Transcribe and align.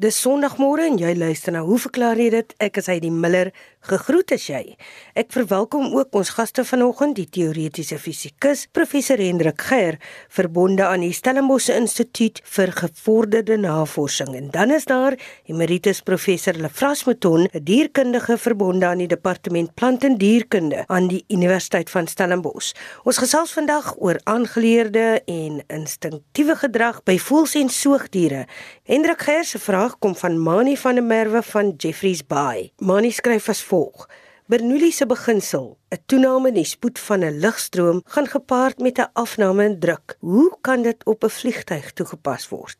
Dis 0.00 0.16
Sondagmôre 0.16 0.86
en 0.88 0.94
jy 0.96 1.10
luister 1.12 1.52
na 1.52 1.60
Hoe 1.60 1.76
verklaar 1.76 2.16
jy 2.16 2.30
dit? 2.32 2.54
Ek 2.64 2.78
is 2.80 2.86
Heidi 2.88 3.10
Miller. 3.12 3.50
Gegroet 3.84 4.32
as 4.32 4.46
jy. 4.48 4.74
Ek 5.16 5.28
verwelkom 5.32 5.90
ook 5.92 6.16
ons 6.16 6.30
gaste 6.36 6.64
vanoggend, 6.68 7.18
die 7.18 7.26
teoretiese 7.28 7.98
fisikus 8.00 8.66
professor 8.72 9.20
Hendrik 9.20 9.60
Geier, 9.68 9.98
verbonde 10.32 10.86
aan 10.86 11.04
die 11.04 11.12
Stellenbosch 11.16 11.68
Instituut 11.72 12.40
vir 12.44 12.72
Gevorderde 12.76 13.58
Navorsing. 13.60 14.32
En 14.36 14.48
dan 14.52 14.72
is 14.72 14.88
daar 14.88 15.18
emeritus 15.48 16.00
professor 16.04 16.56
Lefras 16.56 17.04
Mouton, 17.04 17.48
'n 17.52 17.64
dierkundige 17.64 18.38
verbonde 18.38 18.86
aan 18.86 19.04
die 19.04 19.08
departement 19.08 19.74
plant 19.74 20.04
en 20.04 20.16
dierkunde 20.16 20.84
aan 20.86 21.08
die 21.08 21.24
Universiteit 21.28 21.90
van 21.90 22.06
Stellenbosch. 22.06 22.72
Ons 23.04 23.18
gesels 23.18 23.52
vandag 23.52 23.94
oor 23.98 24.20
aangeleerde 24.24 25.22
en 25.26 25.62
instinktiewe 25.68 26.56
gedrag 26.56 27.02
by 27.04 27.18
voëls 27.18 27.54
en 27.54 27.68
soogdiere. 27.68 28.46
Hendrik 28.84 29.22
Geier 29.22 29.44
se 29.44 29.58
vraag 29.58 29.89
vraag 29.90 29.98
kom 29.98 30.14
van 30.14 30.38
Mani 30.38 30.76
van 30.76 30.94
der 30.94 31.04
Merwe 31.04 31.42
van 31.42 31.74
Jeffreys 31.76 32.22
Bay. 32.26 32.70
Mani 32.78 33.10
skryf 33.10 33.48
as 33.48 33.62
volg: 33.62 34.08
Bernoulli 34.46 34.90
se 34.92 35.06
beginsel, 35.06 35.78
'n 35.90 35.98
toename 36.06 36.48
in 36.48 36.54
die 36.54 36.64
spoed 36.64 36.98
van 36.98 37.24
'n 37.24 37.40
ligstroom 37.40 38.02
gaan 38.04 38.26
gepaard 38.26 38.78
met 38.78 38.98
'n 38.98 39.10
afname 39.12 39.64
in 39.64 39.78
druk. 39.78 40.16
Hoe 40.20 40.56
kan 40.60 40.82
dit 40.82 41.04
op 41.04 41.24
'n 41.24 41.28
vliegtyg 41.28 41.92
toegepas 41.92 42.48
word? 42.48 42.76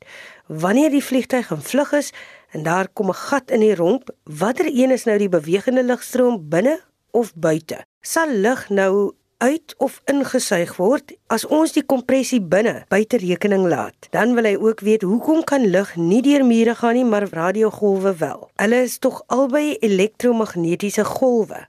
Wanneer 0.46 0.90
die 0.90 1.04
vliegtyg 1.04 1.50
in 1.50 1.62
vlug 1.62 1.92
is 1.92 2.12
en 2.50 2.62
daar 2.62 2.88
kom 2.88 3.08
'n 3.08 3.14
gat 3.14 3.50
in 3.50 3.60
die 3.60 3.74
romp, 3.74 4.10
watter 4.24 4.66
een 4.66 4.90
is 4.90 5.04
nou 5.04 5.18
die 5.18 5.28
bewegende 5.28 5.82
ligstroom 5.84 6.48
binne 6.48 6.80
of 7.10 7.34
buite? 7.34 7.84
Sal 8.00 8.28
lig 8.28 8.68
nou 8.68 9.12
uit 9.40 9.74
of 9.80 10.00
ingesuig 10.04 10.74
word 10.76 11.14
as 11.32 11.46
ons 11.48 11.72
die 11.72 11.84
kompressie 11.86 12.40
binne 12.44 12.82
buite 12.92 13.20
rekening 13.22 13.64
laat. 13.72 14.08
Dan 14.12 14.34
wil 14.36 14.44
hy 14.44 14.56
ook 14.60 14.84
weet 14.84 15.06
hoekom 15.08 15.40
kan 15.48 15.64
lig 15.72 15.94
nie 15.96 16.20
deur 16.24 16.44
mure 16.44 16.74
gaan 16.76 16.98
nie, 16.98 17.06
maar 17.08 17.24
radiogolwe 17.32 18.12
wel. 18.20 18.44
Hulle 18.60 18.82
is 18.84 18.98
tog 19.00 19.22
albei 19.32 19.78
elektromagnetiese 19.80 21.06
golwe. 21.08 21.64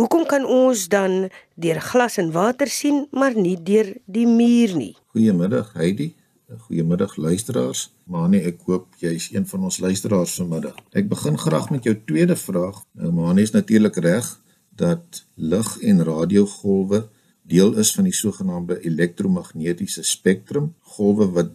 Hoekom 0.00 0.24
kan 0.30 0.46
ons 0.48 0.86
dan 0.88 1.28
deur 1.60 1.80
glas 1.90 2.16
en 2.22 2.32
water 2.32 2.72
sien, 2.72 3.04
maar 3.12 3.36
nie 3.36 3.58
deur 3.60 3.92
die 4.06 4.26
muur 4.26 4.76
nie? 4.78 4.94
Goeiemiddag 5.12 5.74
Heidi. 5.76 6.14
Goeiemiddag 6.66 7.16
luisteraars. 7.20 7.90
Manie, 8.10 8.40
ek 8.48 8.64
hoop 8.66 8.88
jy 8.98 9.12
is 9.20 9.28
een 9.30 9.44
van 9.46 9.68
ons 9.68 9.78
luisteraars 9.78 10.40
vanmiddag. 10.40 10.78
Ek 10.96 11.10
begin 11.10 11.36
graag 11.38 11.68
met 11.70 11.84
jou 11.86 11.94
tweede 12.08 12.34
vraag. 12.36 12.80
Nou 12.98 13.12
Manie 13.14 13.44
is 13.44 13.52
natuurlik 13.54 14.00
reg 14.02 14.38
dat 14.80 15.24
lig 15.34 15.70
en 15.84 16.04
radiogolwe 16.08 17.04
deel 17.50 17.74
is 17.82 17.92
van 17.96 18.06
die 18.08 18.14
sogenaamde 18.14 18.78
elektromagnetiese 18.86 20.04
spektrum. 20.06 20.72
Golwe 20.96 21.28
wat 21.36 21.52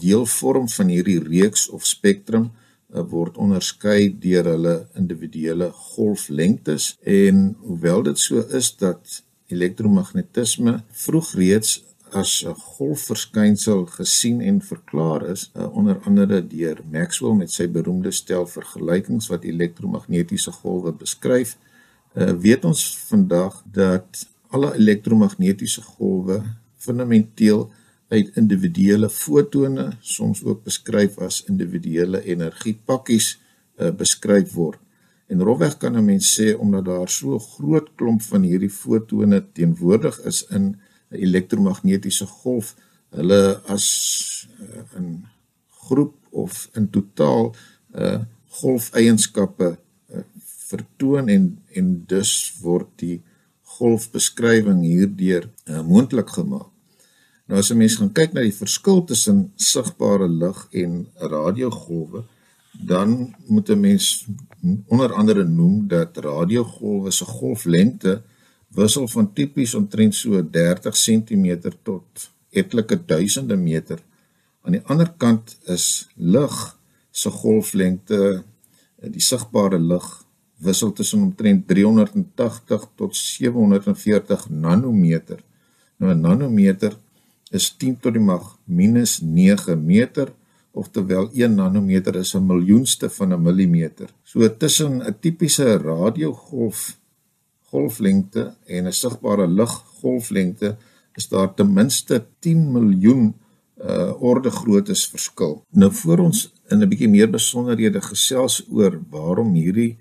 deel 0.00 0.26
vorm 0.26 0.68
van 0.68 0.88
hierdie 0.92 1.18
reeks 1.22 1.68
of 1.68 1.86
spektrum 1.86 2.50
uh, 2.94 3.02
word 3.10 3.38
onderskei 3.40 4.10
deur 4.22 4.48
hulle 4.52 4.74
individuele 4.98 5.70
golflengtes 5.94 6.94
en 7.02 7.50
hoewel 7.66 8.04
dit 8.10 8.18
so 8.18 8.44
is 8.56 8.72
dat 8.80 9.20
elektromagnetisme 9.50 10.80
vroeg 11.04 11.32
reeds 11.38 11.80
as 12.10 12.42
'n 12.44 12.54
golfverskynsel 12.54 13.86
gesien 13.86 14.40
en 14.40 14.60
verklaar 14.60 15.26
is 15.30 15.50
uh, 15.54 15.66
onder 15.76 15.98
andere 16.04 16.46
deur 16.46 16.80
Maxwell 16.90 17.34
met 17.34 17.50
sy 17.50 17.68
beroemde 17.68 18.10
stel 18.10 18.46
vergelykings 18.46 19.28
wat 19.30 19.44
elektromagnetiese 19.44 20.52
golwe 20.62 20.92
beskryf 20.92 21.56
uh, 22.14 22.32
weet 22.42 22.64
ons 22.64 22.82
vandag 23.08 23.62
dat 23.64 24.26
alle 24.50 24.74
elektromagnetiese 24.74 25.82
golwe 25.82 26.42
fundamenteel 26.76 27.68
uit 28.10 28.36
individuele 28.36 29.10
fotone, 29.10 29.92
soms 30.00 30.42
ook 30.44 30.64
beskryf 30.66 31.18
as 31.22 31.44
individuele 31.46 32.22
energiepakkies 32.26 33.36
uh, 33.78 33.90
beskryf 33.94 34.52
word. 34.52 34.80
En 35.30 35.42
rofweg 35.46 35.76
kan 35.78 35.96
'n 35.96 36.04
mens 36.04 36.34
sê 36.34 36.54
omdat 36.58 36.84
daar 36.84 37.08
so 37.08 37.34
'n 37.34 37.46
groot 37.54 37.88
klomp 37.94 38.22
van 38.22 38.42
hierdie 38.42 38.70
fotone 38.70 39.44
teenwoordig 39.52 40.20
is 40.24 40.42
in 40.50 40.62
'n 40.62 40.76
elektromagnetiese 41.10 42.26
golf, 42.26 42.74
hulle 43.10 43.60
as 43.66 43.86
uh, 44.60 44.98
in 44.98 45.26
groep 45.68 46.14
of 46.30 46.68
in 46.74 46.90
totaal 46.90 47.54
uh 47.94 48.20
golfeienskappe 48.50 49.78
vertoon 50.70 51.28
en 51.28 51.44
en 51.78 52.04
dus 52.06 52.32
word 52.62 52.88
die 53.02 53.20
golfbeskrywing 53.78 54.82
hierdeur 54.84 55.48
uh, 55.66 55.82
moontlik 55.86 56.30
gemaak. 56.36 56.68
Nou 57.50 57.58
as 57.58 57.70
'n 57.70 57.78
mens 57.78 57.96
gaan 57.98 58.12
kyk 58.12 58.32
na 58.32 58.42
die 58.46 58.54
verskil 58.54 59.00
tussen 59.04 59.38
sigbare 59.56 60.28
lig 60.28 60.58
en 60.82 61.06
radiogolwe, 61.18 62.22
dan 62.72 63.34
moet 63.46 63.70
'n 63.70 63.80
mens 63.80 64.26
onder 64.86 65.12
andere 65.12 65.44
noem 65.44 65.88
dat 65.88 66.16
radiogolwe 66.16 67.10
se 67.10 67.24
golflengte 67.24 68.22
wissel 68.68 69.08
van 69.08 69.32
tipies 69.32 69.74
omtrent 69.74 70.14
so 70.14 70.42
30 70.50 70.94
cm 70.94 71.46
tot 71.82 72.30
etlike 72.50 73.04
duisende 73.06 73.56
meter. 73.56 73.98
Aan 74.62 74.72
die 74.72 74.84
ander 74.84 75.10
kant 75.16 75.58
is 75.66 76.08
lig 76.14 76.78
se 77.10 77.30
golflengte 77.30 78.44
die 79.00 79.22
sigbare 79.22 79.78
lig 79.78 80.06
wissel 80.60 80.92
tussen 80.92 81.22
omtrent 81.22 81.68
380 81.68 82.88
tot 82.94 83.16
740 83.16 84.48
nanometer. 84.48 85.38
Nou 85.96 86.14
'n 86.14 86.20
nanometer 86.20 86.96
is 87.50 87.74
10 87.76 88.00
tot 88.00 88.12
die 88.12 88.22
mag 88.22 88.58
minus 88.64 89.20
9 89.20 89.84
meter 89.84 90.32
oftewel 90.72 91.30
1 91.32 91.54
nanometer 91.54 92.16
is 92.16 92.34
'n 92.34 92.46
miljoenste 92.46 93.10
van 93.10 93.32
'n 93.32 93.42
millimeter. 93.42 94.08
So 94.22 94.56
tussen 94.56 95.02
'n 95.02 95.16
tipiese 95.20 95.76
radiogolf 95.76 96.98
golflengte 97.70 98.54
en 98.66 98.86
'n 98.86 98.92
sigbare 98.92 99.46
liggolflengte 99.48 100.76
is 101.14 101.28
daar 101.28 101.54
ten 101.54 101.72
minste 101.72 102.26
10 102.38 102.72
miljoen 102.72 103.34
uh 103.80 104.22
orde 104.22 104.50
groottes 104.50 105.06
verskil. 105.08 105.64
Nou 105.70 105.92
voor 105.92 106.18
ons 106.18 106.52
in 106.68 106.82
'n 106.82 106.88
bietjie 106.88 107.08
meer 107.08 107.30
besonderhede 107.30 108.00
gesels 108.00 108.66
oor 108.70 109.00
waarom 109.10 109.54
hierdie 109.54 109.96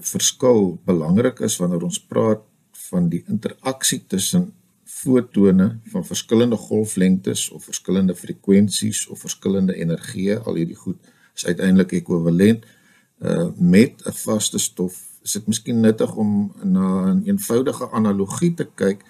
verskil 0.00 0.78
belangrik 0.84 1.40
is 1.40 1.56
wanneer 1.60 1.82
ons 1.84 2.00
praat 2.00 2.40
van 2.88 3.08
die 3.08 3.24
interaksie 3.28 4.00
tussen 4.06 4.52
fotone 4.88 5.78
van 5.92 6.06
verskillende 6.06 6.56
golflengtes 6.56 7.50
of 7.50 7.64
verskillende 7.64 8.14
frekwensies 8.14 9.06
of 9.08 9.20
verskillende 9.20 9.74
energie 9.74 10.36
al 10.36 10.54
hierdie 10.54 10.78
goed 10.78 10.96
is 11.36 11.46
uiteindelik 11.46 11.92
ekwivalent 12.00 12.64
uh 13.20 13.48
met 13.58 14.02
'n 14.06 14.12
vaste 14.12 14.58
stof. 14.58 14.94
Is 15.22 15.32
dit 15.32 15.46
miskien 15.46 15.80
nuttig 15.80 16.14
om 16.14 16.52
na 16.62 17.12
'n 17.12 17.22
eenvoudige 17.24 17.90
analogie 17.90 18.54
te 18.54 18.66
kyk 18.74 19.04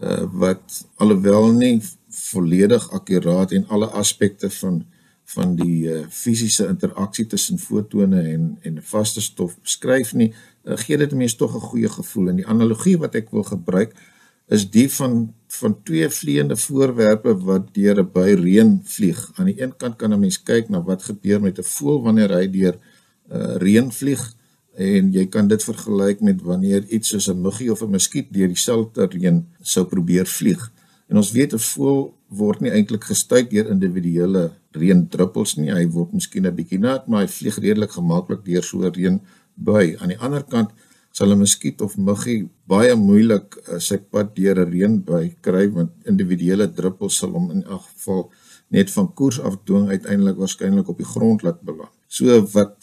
uh 0.00 0.24
wat 0.32 0.86
alhoewel 0.96 1.52
nie 1.52 1.82
volledig 2.08 2.90
akkuraat 2.92 3.52
en 3.52 3.68
alle 3.68 3.86
aspekte 3.86 4.50
van 4.50 4.84
van 5.34 5.54
die 5.56 5.86
uh, 5.86 6.06
fisiese 6.10 6.66
interaksie 6.66 7.26
tussen 7.26 7.58
fotone 7.58 8.22
en 8.32 8.46
en 8.66 8.80
vaste 8.82 9.20
stof 9.20 9.56
beskryf 9.62 10.12
nie, 10.14 10.32
uh, 10.64 10.76
gee 10.76 10.98
dit 10.98 11.12
mense 11.12 11.36
tog 11.36 11.54
'n 11.54 11.68
goeie 11.70 11.88
gevoel. 11.88 12.28
En 12.28 12.36
die 12.36 12.46
analogie 12.46 12.98
wat 12.98 13.14
ek 13.14 13.30
wil 13.30 13.42
gebruik 13.42 13.94
is 14.48 14.70
die 14.70 14.88
van 14.92 15.34
van 15.60 15.82
twee 15.82 16.08
vleiende 16.08 16.56
voorwerpe 16.56 17.34
wat 17.46 17.74
deur 17.74 18.02
'n 18.02 18.10
by 18.12 18.34
reën 18.42 18.80
vlieg. 18.84 19.30
Aan 19.36 19.46
die 19.46 19.62
een 19.62 19.76
kant 19.76 19.96
kan 19.96 20.12
'n 20.12 20.20
mens 20.20 20.42
kyk 20.42 20.68
na 20.68 20.82
wat 20.82 21.02
gebeur 21.02 21.40
met 21.40 21.58
'n 21.58 21.62
voël 21.62 22.02
wanneer 22.02 22.30
hy 22.30 22.50
deur 22.50 22.76
uh, 23.32 23.56
reën 23.56 23.92
vlieg 23.92 24.34
en 24.74 25.12
jy 25.12 25.26
kan 25.26 25.48
dit 25.48 25.64
vergelyk 25.64 26.20
met 26.20 26.42
wanneer 26.42 26.84
iets 26.88 27.08
soos 27.08 27.28
'n 27.28 27.40
muggie 27.40 27.70
of 27.72 27.82
'n 27.82 27.90
muskiet 27.90 28.32
deur 28.32 28.48
dieselfde 28.48 29.06
reën 29.06 29.46
sou 29.60 29.84
probeer 29.84 30.26
vlieg. 30.26 30.72
En 31.08 31.16
ons 31.16 31.32
weet 31.32 31.52
'n 31.52 31.58
voël 31.58 32.14
word 32.30 32.62
nie 32.62 32.70
eintlik 32.70 33.04
gestuit 33.10 33.50
deur 33.50 33.70
individuele 33.72 34.50
reendruppels 34.76 35.56
nie. 35.58 35.72
Hy 35.74 35.86
word 35.90 36.14
miskien 36.14 36.46
'n 36.46 36.54
bietjie 36.54 36.78
nat, 36.78 37.08
maar 37.08 37.26
hy 37.26 37.28
vlieg 37.28 37.58
redelik 37.58 37.90
gemaklik 37.90 38.44
deur 38.44 38.62
so 38.62 38.78
'n 38.82 38.94
reënbui. 38.94 39.98
Aan 39.98 40.08
die 40.14 40.18
ander 40.18 40.42
kant 40.42 40.70
sal 41.12 41.32
'n 41.32 41.38
muskiet 41.38 41.82
of 41.82 41.96
muggie 41.96 42.48
baie 42.66 42.94
moeilik 42.94 43.56
uh, 43.68 43.78
sy 43.78 43.98
pad 43.98 44.34
deur 44.36 44.58
'n 44.58 44.70
reënbui 44.70 45.36
kry 45.42 45.66
want 45.68 45.90
individuele 46.06 46.66
druppels 46.78 47.18
sal 47.18 47.32
hom 47.32 47.50
in 47.50 47.62
elk 47.64 47.84
geval 47.90 48.30
net 48.70 48.90
van 48.90 49.14
koers 49.14 49.40
af 49.40 49.58
dwing 49.64 49.88
uiteindelik 49.88 50.36
waarskynlik 50.36 50.88
op 50.88 50.98
die 50.98 51.12
grond 51.14 51.42
laat 51.42 51.60
beland. 51.62 51.94
So 52.08 52.40
wat 52.54 52.76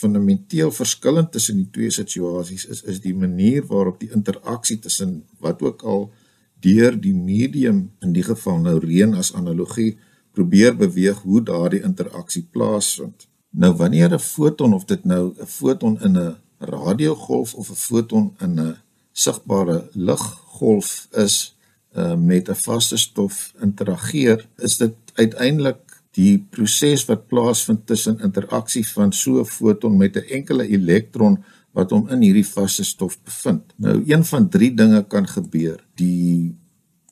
fundamenteel 0.00 0.70
verskillend 0.72 1.32
tussen 1.32 1.56
die 1.56 1.70
twee 1.72 1.90
situasies 1.90 2.66
is 2.66 2.82
is 2.82 3.00
die 3.00 3.14
manier 3.14 3.64
waarop 3.72 4.00
die 4.00 4.12
interaksie 4.16 4.78
tussen 4.78 5.22
wat 5.40 5.62
ook 5.62 5.82
al 5.82 6.10
deur 6.60 7.00
die 7.00 7.14
medium 7.14 7.90
in 8.00 8.12
die 8.12 8.22
geval 8.22 8.58
nou 8.58 8.78
reën 8.78 9.14
as 9.14 9.34
analogie 9.34 9.98
probeer 10.32 10.76
beweeg 10.76 11.22
hoe 11.24 11.42
daardie 11.42 11.82
interaksie 11.82 12.46
plaasvind. 12.52 13.26
Nou 13.50 13.72
wanneer 13.76 14.12
'n 14.12 14.18
foton 14.18 14.72
of 14.72 14.84
dit 14.84 15.04
nou 15.04 15.34
'n 15.38 15.46
foton 15.46 16.00
in 16.00 16.16
'n 16.16 16.36
radiogolf 16.58 17.54
of 17.54 17.70
'n 17.70 17.74
foton 17.74 18.34
in 18.40 18.60
'n 18.60 18.76
sigbare 19.12 19.88
liggolf 19.92 21.08
is 21.12 21.56
uh, 21.96 22.14
met 22.14 22.48
'n 22.48 22.54
vaste 22.54 22.96
stof 22.96 23.52
interageer, 23.60 24.46
is 24.56 24.76
dit 24.76 24.94
uiteindelik 25.14 26.02
die 26.10 26.46
proses 26.50 27.04
wat 27.04 27.26
plaasvind 27.26 27.86
tussen 27.86 28.20
interaksie 28.20 28.86
van 28.88 29.12
so 29.12 29.40
'n 29.40 29.44
foton 29.44 29.96
met 29.96 30.16
'n 30.16 30.28
enkele 30.38 30.68
elektron 30.68 31.44
wat 31.76 31.90
hom 31.94 32.08
in 32.10 32.22
hierdie 32.24 32.46
vaste 32.46 32.84
stof 32.84 33.18
bevind. 33.22 33.74
Nou 33.76 34.00
een 34.06 34.24
van 34.24 34.48
drie 34.48 34.74
dinge 34.74 35.04
kan 35.06 35.28
gebeur. 35.28 35.78
Die 35.94 36.56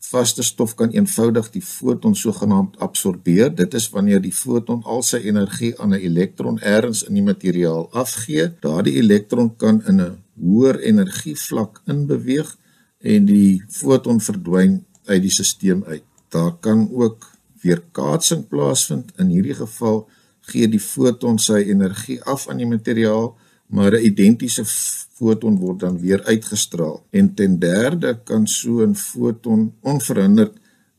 vaste 0.09 0.43
stof 0.43 0.75
kan 0.75 0.91
eenvoudig 0.91 1.51
die 1.55 1.63
foton 1.63 2.15
sogenaamd 2.17 2.79
absorbeer. 2.79 3.55
Dit 3.55 3.75
is 3.75 3.89
wanneer 3.93 4.23
die 4.25 4.33
foton 4.33 4.83
al 4.85 5.03
sy 5.03 5.21
energie 5.29 5.75
aan 5.81 5.95
'n 5.95 6.01
elektron 6.11 6.61
ergens 6.61 7.03
in 7.03 7.15
die 7.15 7.23
materiaal 7.23 7.89
afgee. 7.93 8.53
Daardie 8.61 8.97
elektron 9.03 9.57
kan 9.57 9.83
in 9.87 10.01
'n 10.01 10.17
hoër 10.41 10.81
energievlak 10.81 11.83
inbeweeg 11.87 12.57
en 12.99 13.25
die 13.25 13.63
foton 13.69 14.21
verdwyn 14.21 14.85
uit 15.05 15.23
die 15.23 15.31
stelsel 15.31 15.85
uit. 15.85 16.05
Daar 16.29 16.57
kan 16.61 16.89
ook 16.93 17.31
weerkaatsing 17.63 18.49
plaasvind. 18.49 19.13
In 19.17 19.29
hierdie 19.29 19.55
geval 19.55 20.09
gee 20.41 20.69
die 20.69 20.81
foton 20.81 21.39
sy 21.39 21.65
energie 21.69 22.23
af 22.23 22.49
aan 22.49 22.57
die 22.57 22.67
materiaal, 22.67 23.37
maar 23.69 23.93
'n 23.93 24.05
identiese 24.05 24.65
foton 25.19 25.57
word 25.59 25.81
dan 25.81 25.99
weer 25.99 26.25
uitgestraal. 26.25 27.07
En 27.11 27.35
ten 27.35 27.59
derde 27.59 28.19
kan 28.25 28.47
so 28.47 28.83
'n 28.87 28.95
foton 28.95 29.73
onverhinderd 29.81 30.55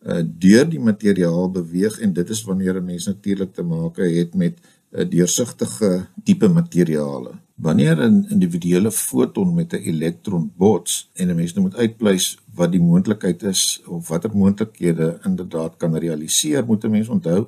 uh, 0.05 0.23
deur 0.23 0.69
die 0.69 0.79
materiaal 0.79 1.51
beweeg 1.51 1.99
en 1.99 2.13
dit 2.13 2.29
is 2.29 2.43
wanneer 2.43 2.75
'n 2.75 2.85
mens 2.85 3.05
natuurlik 3.05 3.53
te 3.53 3.63
maak 3.63 3.97
het 3.97 4.33
met 4.35 4.55
'n 4.91 5.01
uh, 5.01 5.09
deursigtige 5.09 6.07
tipe 6.23 6.47
materiale. 6.47 7.31
Wanneer 7.55 7.97
'n 8.09 8.25
individuele 8.29 8.91
foton 8.91 9.53
met 9.53 9.73
'n 9.73 9.83
elektron 9.91 10.51
bots 10.57 11.09
en 11.13 11.29
'n 11.29 11.35
mens 11.35 11.53
nou 11.53 11.65
moet 11.65 11.75
uitpleis 11.75 12.37
wat 12.53 12.71
die 12.71 12.81
moontlikheid 12.81 13.43
is 13.43 13.81
of 13.87 14.07
watter 14.07 14.31
moontlikhede 14.33 15.19
inderdaad 15.23 15.77
kan 15.77 15.97
realiseer, 15.97 16.65
moet 16.65 16.83
'n 16.83 16.89
mens 16.89 17.07
onthou 17.07 17.47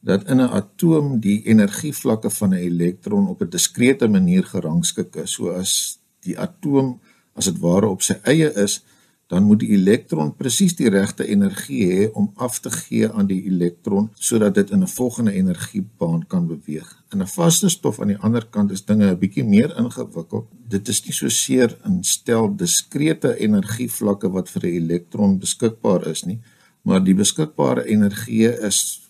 dat 0.00 0.28
in 0.28 0.40
'n 0.40 0.52
atoom 0.60 1.20
die 1.20 1.42
energievlakke 1.42 2.30
van 2.30 2.50
'n 2.50 2.62
elektron 2.70 3.28
op 3.28 3.42
'n 3.42 3.48
diskrete 3.48 4.08
manier 4.08 4.44
gerangskik 4.44 5.16
is. 5.16 5.32
So 5.32 5.50
as 5.50 5.98
die 6.20 6.38
atoom 6.38 7.00
as 7.34 7.44
dit 7.44 7.58
ware 7.58 7.86
op 7.86 8.02
sy 8.02 8.16
eie 8.22 8.52
is, 8.54 8.84
dan 9.30 9.42
moet 9.46 9.60
die 9.62 9.70
elektron 9.76 10.32
presies 10.34 10.74
die 10.74 10.88
regte 10.90 11.26
energie 11.26 11.84
hê 11.90 12.06
om 12.18 12.32
af 12.34 12.58
te 12.58 12.70
gee 12.70 13.06
aan 13.08 13.28
die 13.30 13.44
elektron 13.46 14.08
sodat 14.14 14.54
dit 14.54 14.70
in 14.70 14.82
'n 14.82 14.88
volgende 14.88 15.32
energiebaan 15.32 16.26
kan 16.26 16.46
beweeg. 16.46 16.88
In 17.12 17.22
'n 17.22 17.26
vaste 17.26 17.68
stof 17.68 18.00
aan 18.00 18.08
die 18.08 18.18
ander 18.18 18.46
kant 18.46 18.70
is 18.70 18.84
dinge 18.84 19.06
'n 19.10 19.18
bietjie 19.18 19.44
meer 19.44 19.76
ingewikkeld. 19.78 20.46
Dit 20.68 20.88
is 20.88 21.04
nie 21.04 21.12
so 21.12 21.28
seer 21.28 21.78
in 21.84 22.02
stel 22.04 22.56
diskrete 22.56 23.38
energievlakke 23.38 24.30
wat 24.30 24.50
vir 24.50 24.62
'n 24.64 24.74
elektron 24.74 25.38
beskikbaar 25.38 26.06
is 26.06 26.24
nie, 26.24 26.40
maar 26.82 27.04
die 27.04 27.14
beskikbare 27.14 27.84
energie 27.86 28.58
is 28.66 29.09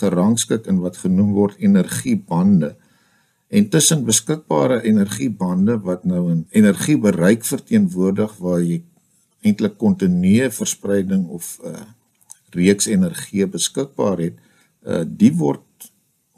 gerangskik 0.00 0.66
in 0.66 0.80
wat 0.84 0.96
genoem 1.04 1.32
word 1.36 1.58
energiebande. 1.58 2.74
En 3.48 3.68
tussen 3.68 4.04
beskikbare 4.04 4.82
energiebande 4.82 5.78
wat 5.80 6.04
nou 6.04 6.30
'n 6.32 6.46
energiebereik 6.50 7.44
verteenwoordig 7.44 8.36
waar 8.36 8.60
jy 8.62 8.82
eintlik 9.40 9.78
kontinue 9.78 10.50
verspreiding 10.50 11.28
of 11.28 11.58
'n 11.62 11.68
uh, 11.68 11.86
reeks 12.50 12.86
energie 12.86 13.46
beskikbaar 13.46 14.18
het, 14.18 14.36
uh, 14.86 15.04
die 15.06 15.32
word 15.36 15.62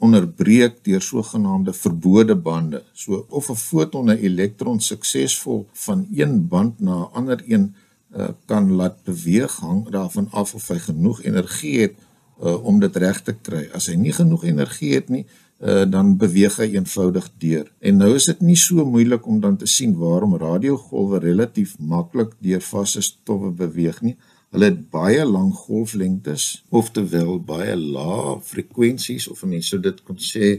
onderbreek 0.01 0.83
deur 0.83 1.01
sogenaamde 1.01 1.73
verbode 1.73 2.35
bande. 2.35 2.83
So 2.93 3.25
of 3.29 3.49
'n 3.49 3.55
foton 3.55 4.09
'n 4.09 4.17
elektron 4.17 4.79
suksesvol 4.79 5.67
van 5.73 6.07
een 6.13 6.47
band 6.47 6.79
na 6.79 6.95
'n 6.95 7.11
ander 7.13 7.43
een 7.47 7.75
uh, 8.15 8.27
kan 8.45 8.71
laat 8.71 9.03
beweeg 9.03 9.55
hang 9.59 9.89
daarvan 9.89 10.27
af 10.31 10.53
of 10.53 10.67
hy 10.67 10.79
genoeg 10.79 11.23
energie 11.23 11.79
het 11.79 11.95
uh, 12.41 12.57
om 12.65 12.79
dit 12.79 12.95
reg 12.95 13.21
te 13.21 13.33
kry. 13.33 13.67
As 13.73 13.87
hy 13.91 13.95
nie 13.95 14.13
genoeg 14.15 14.47
energie 14.49 14.93
het 14.95 15.09
nie, 15.13 15.23
uh, 15.61 15.85
dan 15.89 16.15
beweeg 16.21 16.57
hy 16.61 16.71
eenvoudig 16.73 17.29
deur. 17.41 17.69
En 17.79 18.01
nou 18.01 18.11
is 18.17 18.27
dit 18.31 18.41
nie 18.41 18.57
so 18.59 18.85
moeilik 18.85 19.27
om 19.27 19.39
dan 19.43 19.57
te 19.61 19.69
sien 19.69 19.95
waarom 19.99 20.37
radiogolwe 20.41 21.21
relatief 21.23 21.77
maklik 21.79 22.33
deur 22.41 22.63
vaste 22.65 23.03
stowwe 23.05 23.51
beweeg 23.63 24.01
nie. 24.01 24.17
Hulle 24.51 24.67
het 24.73 24.81
baie 24.91 25.23
lang 25.25 25.53
golflengtes, 25.55 26.63
oftewel 26.69 27.37
baie 27.47 27.77
lae 27.79 28.39
frekwensies 28.43 29.29
of 29.31 29.45
mense 29.47 29.71
sou 29.71 29.79
dit 29.79 30.01
kon 30.03 30.19
sê 30.19 30.57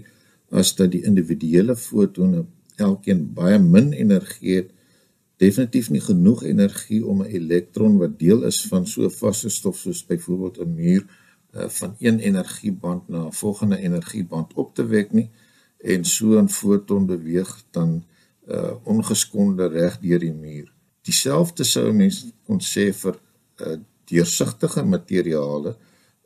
as 0.52 0.72
dat 0.78 0.92
die 0.94 1.02
individuele 1.08 1.76
fotone 1.76 2.46
elkeen 2.80 3.26
baie 3.36 3.58
min 3.60 3.92
energie 3.92 4.62
het 4.62 4.70
definitief 5.42 5.90
nie 5.90 6.00
genoeg 6.00 6.44
energie 6.48 7.02
om 7.06 7.22
'n 7.22 7.32
elektron 7.38 7.98
wat 7.98 8.18
deel 8.18 8.44
is 8.48 8.62
van 8.70 8.86
so 8.86 9.04
'n 9.04 9.10
vaste 9.10 9.50
stof 9.50 9.76
soos 9.78 10.06
byvoorbeeld 10.06 10.58
'n 10.60 10.74
muur 10.74 11.02
van 11.52 11.96
een 11.98 12.18
energieband 12.18 13.08
na 13.08 13.26
'n 13.26 13.32
volgende 13.32 13.78
energieband 13.78 14.52
op 14.54 14.74
te 14.74 14.86
wek 14.86 15.12
nie 15.12 15.30
en 15.78 16.04
so 16.04 16.38
'n 16.40 16.48
foton 16.48 17.06
beweeg 17.06 17.64
dan 17.70 18.04
uh, 18.48 18.72
ongeskonde 18.82 19.66
reg 19.66 19.98
deur 19.98 20.18
die 20.18 20.32
muur. 20.32 20.72
Dieselfde 21.02 21.64
sou 21.64 21.92
mense 21.92 22.32
kon 22.46 22.60
sê 22.60 22.92
vir 22.92 23.18
uh, 23.60 23.76
deursigtige 24.04 24.84
materiale 24.84 25.76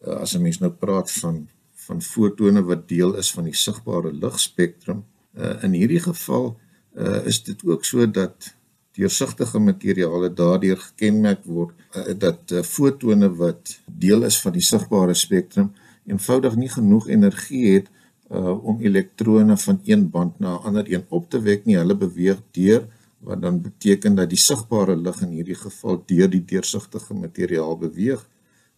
uh, 0.06 0.20
as 0.20 0.34
'n 0.34 0.42
mens 0.42 0.58
nou 0.58 0.72
praat 0.72 1.10
van 1.12 1.48
van 1.86 2.02
fotone 2.02 2.62
wat 2.62 2.88
deel 2.88 3.14
is 3.14 3.30
van 3.30 3.44
die 3.44 3.54
sigbare 3.54 4.12
ligspektrum. 4.12 5.04
Uh, 5.38 5.62
in 5.62 5.72
hierdie 5.72 6.00
geval 6.00 6.56
uh, 6.94 7.26
is 7.26 7.42
dit 7.42 7.64
ook 7.64 7.84
so 7.84 8.10
dat 8.10 8.54
deursigtige 8.96 9.60
materiale 9.60 10.30
daardeur 10.32 10.78
gekenmerk 10.80 11.44
word 11.44 11.74
uh, 11.94 12.14
dat 12.18 12.52
uh, 12.52 12.62
fotone 12.62 13.28
wat 13.36 13.78
deel 13.86 14.24
is 14.28 14.40
van 14.40 14.52
die 14.56 14.64
sigbare 14.64 15.14
spektrum 15.14 15.72
eenvoudig 16.06 16.56
nie 16.56 16.70
genoeg 16.72 17.08
energie 17.08 17.64
het 17.74 17.90
uh, 18.30 18.54
om 18.64 18.80
elektrone 18.80 19.56
van 19.56 19.80
een 19.84 20.10
band 20.10 20.38
na 20.40 20.56
'n 20.56 20.62
ander 20.70 20.92
een 20.92 21.04
op 21.08 21.30
te 21.30 21.40
wek 21.40 21.64
nie. 21.64 21.76
Hulle 21.76 21.96
beweeg 21.96 22.42
deur 22.50 22.86
wat 23.18 23.42
dan 23.42 23.60
beteken 23.62 24.14
dat 24.14 24.30
die 24.30 24.38
sigbare 24.38 24.96
lig 24.96 25.20
in 25.22 25.30
hierdie 25.30 25.58
geval 25.58 26.02
deur 26.06 26.30
die 26.30 26.44
deursigtige 26.44 27.14
materiaal 27.14 27.76
beweeg. 27.78 28.26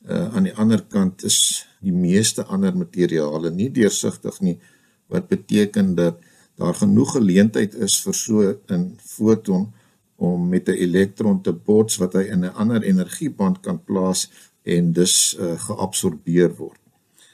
Uh, 0.09 0.35
aan 0.35 0.43
die 0.43 0.55
ander 0.55 0.82
kant 0.82 1.25
is 1.25 1.67
die 1.81 1.93
meeste 1.93 2.44
ander 2.44 2.76
materiale 2.76 3.50
nie 3.50 3.71
deursigtig 3.71 4.41
nie 4.41 4.59
wat 5.06 5.29
beteken 5.29 5.94
dat 5.94 6.21
daar 6.55 6.75
genoeg 6.75 7.12
geleentheid 7.12 7.75
is 7.75 8.00
vir 8.03 8.14
so 8.14 8.55
'n 8.69 8.97
foton 8.99 9.73
om 10.19 10.49
met 10.49 10.69
'n 10.69 10.81
elektron 10.87 11.43
te 11.43 11.53
bots 11.53 11.97
wat 11.97 12.12
hy 12.12 12.25
in 12.35 12.44
'n 12.44 12.55
ander 12.55 12.82
energieband 12.82 13.61
kan 13.61 13.85
plaas 13.85 14.31
en 14.62 14.93
dus 14.93 15.37
uh, 15.41 15.55
geabsorbeer 15.61 16.55
word. 16.56 16.81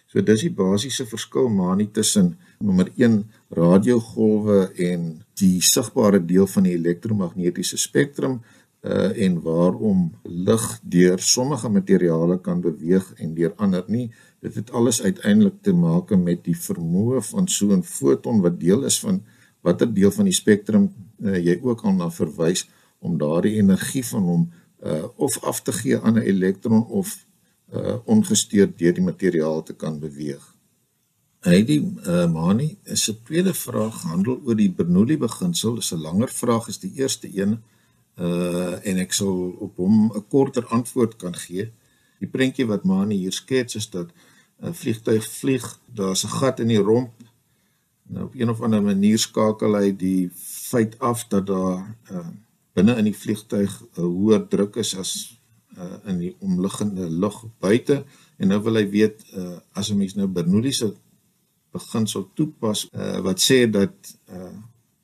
So 0.07 0.23
dis 0.23 0.45
die 0.47 0.53
basiese 0.55 1.07
verskil 1.11 1.49
maar 1.49 1.77
nie 1.77 1.91
tussen 1.91 2.37
nommer 2.59 2.91
1 2.97 3.25
radiogolwe 3.49 4.71
en 4.77 5.09
die 5.41 5.59
sigbare 5.61 6.21
deel 6.25 6.47
van 6.47 6.69
die 6.69 6.77
elektromagnetiese 6.77 7.77
spektrum 7.77 8.43
uh 8.85 9.11
en 9.27 9.41
waarom 9.41 10.13
lig 10.23 10.65
deur 10.83 11.19
sommige 11.19 11.69
materiale 11.69 12.37
kan 12.41 12.61
beweeg 12.61 13.13
en 13.17 13.35
deur 13.35 13.55
ander 13.57 13.85
nie. 13.89 14.11
Dit 14.41 14.55
het 14.55 14.71
alles 14.71 15.03
uiteindelik 15.03 15.63
te 15.63 15.73
maak 15.73 16.13
met 16.17 16.45
die 16.45 16.57
vermoë 16.57 17.23
van 17.33 17.49
so 17.49 17.73
'n 17.73 17.83
foton 17.83 18.41
wat 18.41 18.61
deel 18.61 18.85
is 18.85 19.01
van 19.01 19.23
watter 19.63 19.95
deel 19.95 20.11
van 20.11 20.25
die 20.25 20.37
spektrum 20.37 20.93
uh, 21.25 21.39
jy 21.39 21.59
ook 21.63 21.85
al 21.85 21.93
na 21.93 22.11
verwys 22.11 22.69
om 23.05 23.19
daardie 23.21 23.59
energie 23.61 24.05
van 24.07 24.23
hom 24.31 24.43
uh 24.85 25.05
of 25.27 25.39
af 25.51 25.63
te 25.63 25.73
gee 25.73 25.99
aan 26.01 26.19
'n 26.19 26.27
elektron 26.33 26.87
of 27.01 27.27
uh 27.75 27.97
ongesteurd 28.05 28.79
deur 28.79 28.95
die 28.95 29.09
materiaal 29.11 29.63
te 29.63 29.75
kan 29.83 29.99
beweeg. 30.01 30.45
Hy 31.45 31.61
die 31.65 31.81
uh 32.07 32.27
Mani 32.33 32.77
is 32.83 33.09
'n 33.11 33.19
tweede 33.25 33.55
vraag 33.55 34.03
handel 34.03 34.41
oor 34.45 34.57
die 34.57 34.71
Bernoulli 34.71 35.17
beginsel. 35.19 35.75
Dis 35.75 35.93
'n 35.93 36.05
langer 36.09 36.29
vraag 36.29 36.69
is 36.69 36.79
die 36.79 36.93
eerste 37.01 37.29
een 37.41 37.59
uh 38.19 38.89
en 38.89 38.97
ek 39.05 39.13
sal 39.13 39.57
op 39.67 39.77
hom 39.77 40.13
'n 40.13 40.25
korter 40.29 40.67
antwoord 40.67 41.17
kan 41.17 41.35
gee. 41.35 41.73
Die 42.19 42.29
prentjie 42.29 42.67
wat 42.67 42.85
Mani 42.85 43.17
hier 43.17 43.33
skets 43.33 43.75
is 43.75 43.91
dat 43.91 44.09
'n 44.63 44.73
vliegtuig 44.73 45.25
vlieg, 45.29 45.79
daar's 45.95 46.25
'n 46.25 46.37
gat 46.41 46.61
in 46.61 46.69
die 46.69 46.85
romp 46.91 47.13
Nou 48.07 48.25
op 48.25 48.35
een 48.35 48.51
of 48.51 48.61
ander 48.61 48.83
manier 48.83 49.19
skakel 49.19 49.77
hy 49.79 49.93
die 49.97 50.31
feit 50.37 50.99
af 50.99 51.25
dat 51.33 51.47
daar 51.47 51.97
uh, 52.13 52.27
binne 52.75 52.97
in 52.99 53.09
die 53.11 53.17
vliegtuig 53.17 53.73
'n 53.97 54.03
hoër 54.03 54.49
druk 54.49 54.77
is 54.83 54.95
as 54.97 55.13
uh, 55.79 55.99
in 56.11 56.19
die 56.19 56.35
omliggende 56.41 57.09
lug 57.11 57.45
buite 57.61 58.05
en 58.39 58.49
nou 58.49 58.61
wil 58.63 58.79
hy 58.81 58.87
weet 58.91 59.25
uh, 59.37 59.59
as 59.73 59.91
'n 59.91 59.99
mens 59.99 60.15
nou 60.15 60.27
Bernoulli 60.27 60.73
se 60.73 60.95
beginsel 61.73 62.31
toepas 62.35 62.89
uh, 62.93 63.19
wat 63.27 63.41
sê 63.43 63.67
dat 63.71 63.95
uh, 64.31 64.55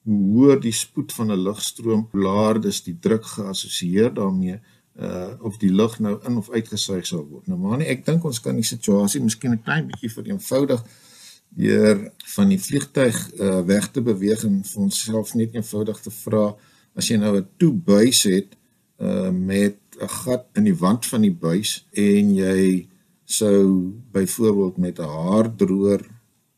hoe 0.02 0.20
hoër 0.32 0.60
die 0.60 0.72
spoed 0.72 1.12
van 1.12 1.30
'n 1.30 1.42
lugstroom, 1.42 2.08
hoe 2.10 2.20
laer 2.20 2.60
dis 2.60 2.82
die 2.82 2.98
druk 3.00 3.24
geassosieer 3.24 4.14
daarmee 4.14 4.60
uh 5.00 5.28
of 5.40 5.56
die 5.56 5.72
lug 5.72 5.98
nou 5.98 6.18
in 6.26 6.36
of 6.36 6.50
uitgesuig 6.50 7.06
sal 7.06 7.26
word. 7.28 7.46
Nou 7.46 7.58
maar 7.58 7.78
nee, 7.78 7.88
ek 7.88 8.04
dink 8.04 8.24
ons 8.24 8.40
kan 8.40 8.54
die 8.54 8.66
situasie 8.66 9.22
miskien 9.22 9.52
'n 9.52 9.62
klein 9.62 9.86
bietjie 9.86 10.10
vereenvoudig 10.10 10.82
deur 11.48 12.12
van 12.34 12.48
die 12.48 12.60
vliegtuig 12.60 13.16
uh, 13.34 13.60
weg 13.66 13.90
te 13.90 14.02
beweeg 14.02 14.44
en 14.44 14.64
vir 14.64 14.82
onsself 14.82 15.34
net 15.34 15.54
eenvoudig 15.54 16.00
te 16.00 16.10
vra 16.10 16.56
as 16.94 17.08
jy 17.08 17.16
nou 17.16 17.36
'n 17.38 17.48
toebuis 17.56 18.22
het 18.22 18.56
uh, 18.98 19.30
met 19.30 19.78
'n 20.00 20.08
gat 20.08 20.46
in 20.54 20.64
die 20.64 20.76
wand 20.76 21.06
van 21.06 21.22
die 21.22 21.34
buis 21.34 21.86
en 21.92 22.34
jy 22.34 22.88
sou 23.24 23.92
byvoorbeeld 24.12 24.76
met 24.76 24.98
'n 24.98 25.12
haardroër 25.18 26.02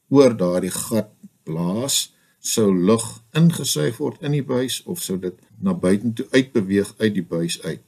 oor 0.09 0.37
daardie 0.37 0.71
gat 0.71 1.11
blaas, 1.43 2.15
sou 2.39 2.69
lug 2.75 3.05
ingesuig 3.39 3.97
word 3.97 4.23
in 4.23 4.33
die 4.33 4.45
buis 4.45 4.83
of 4.91 5.03
sou 5.03 5.19
dit 5.19 5.35
na 5.59 5.75
buitentoe 5.75 6.27
uitbeweeg 6.31 6.95
uit 6.99 7.15
die 7.15 7.29
buis 7.35 7.63
uit. 7.63 7.83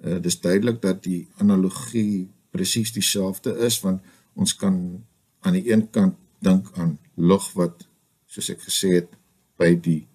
Uh 0.00 0.18
dis 0.24 0.40
duidelik 0.40 0.80
dat 0.82 1.02
die 1.02 1.28
analogie 1.36 2.28
presies 2.50 2.92
dieselfde 2.92 3.52
is 3.66 3.80
want 3.80 4.00
ons 4.34 4.56
kan 4.56 5.04
aan 5.40 5.52
die 5.52 5.72
een 5.72 5.90
kant 5.90 6.16
dink 6.38 6.70
aan 6.74 6.98
lug 7.14 7.52
wat 7.52 7.86
soos 8.26 8.48
ek 8.50 8.62
gesê 8.64 8.94
het 9.00 9.12
by 9.60 9.74
die 9.76 10.06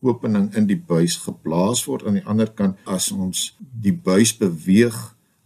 opening 0.00 0.48
in 0.56 0.66
die 0.68 0.78
buis 0.78 1.16
geblaas 1.24 1.84
word 1.88 2.06
aan 2.06 2.18
die 2.20 2.26
ander 2.28 2.50
kant 2.56 2.78
as 2.88 3.10
ons 3.12 3.50
die 3.58 3.94
buis 3.94 4.32
beweeg 4.36 4.96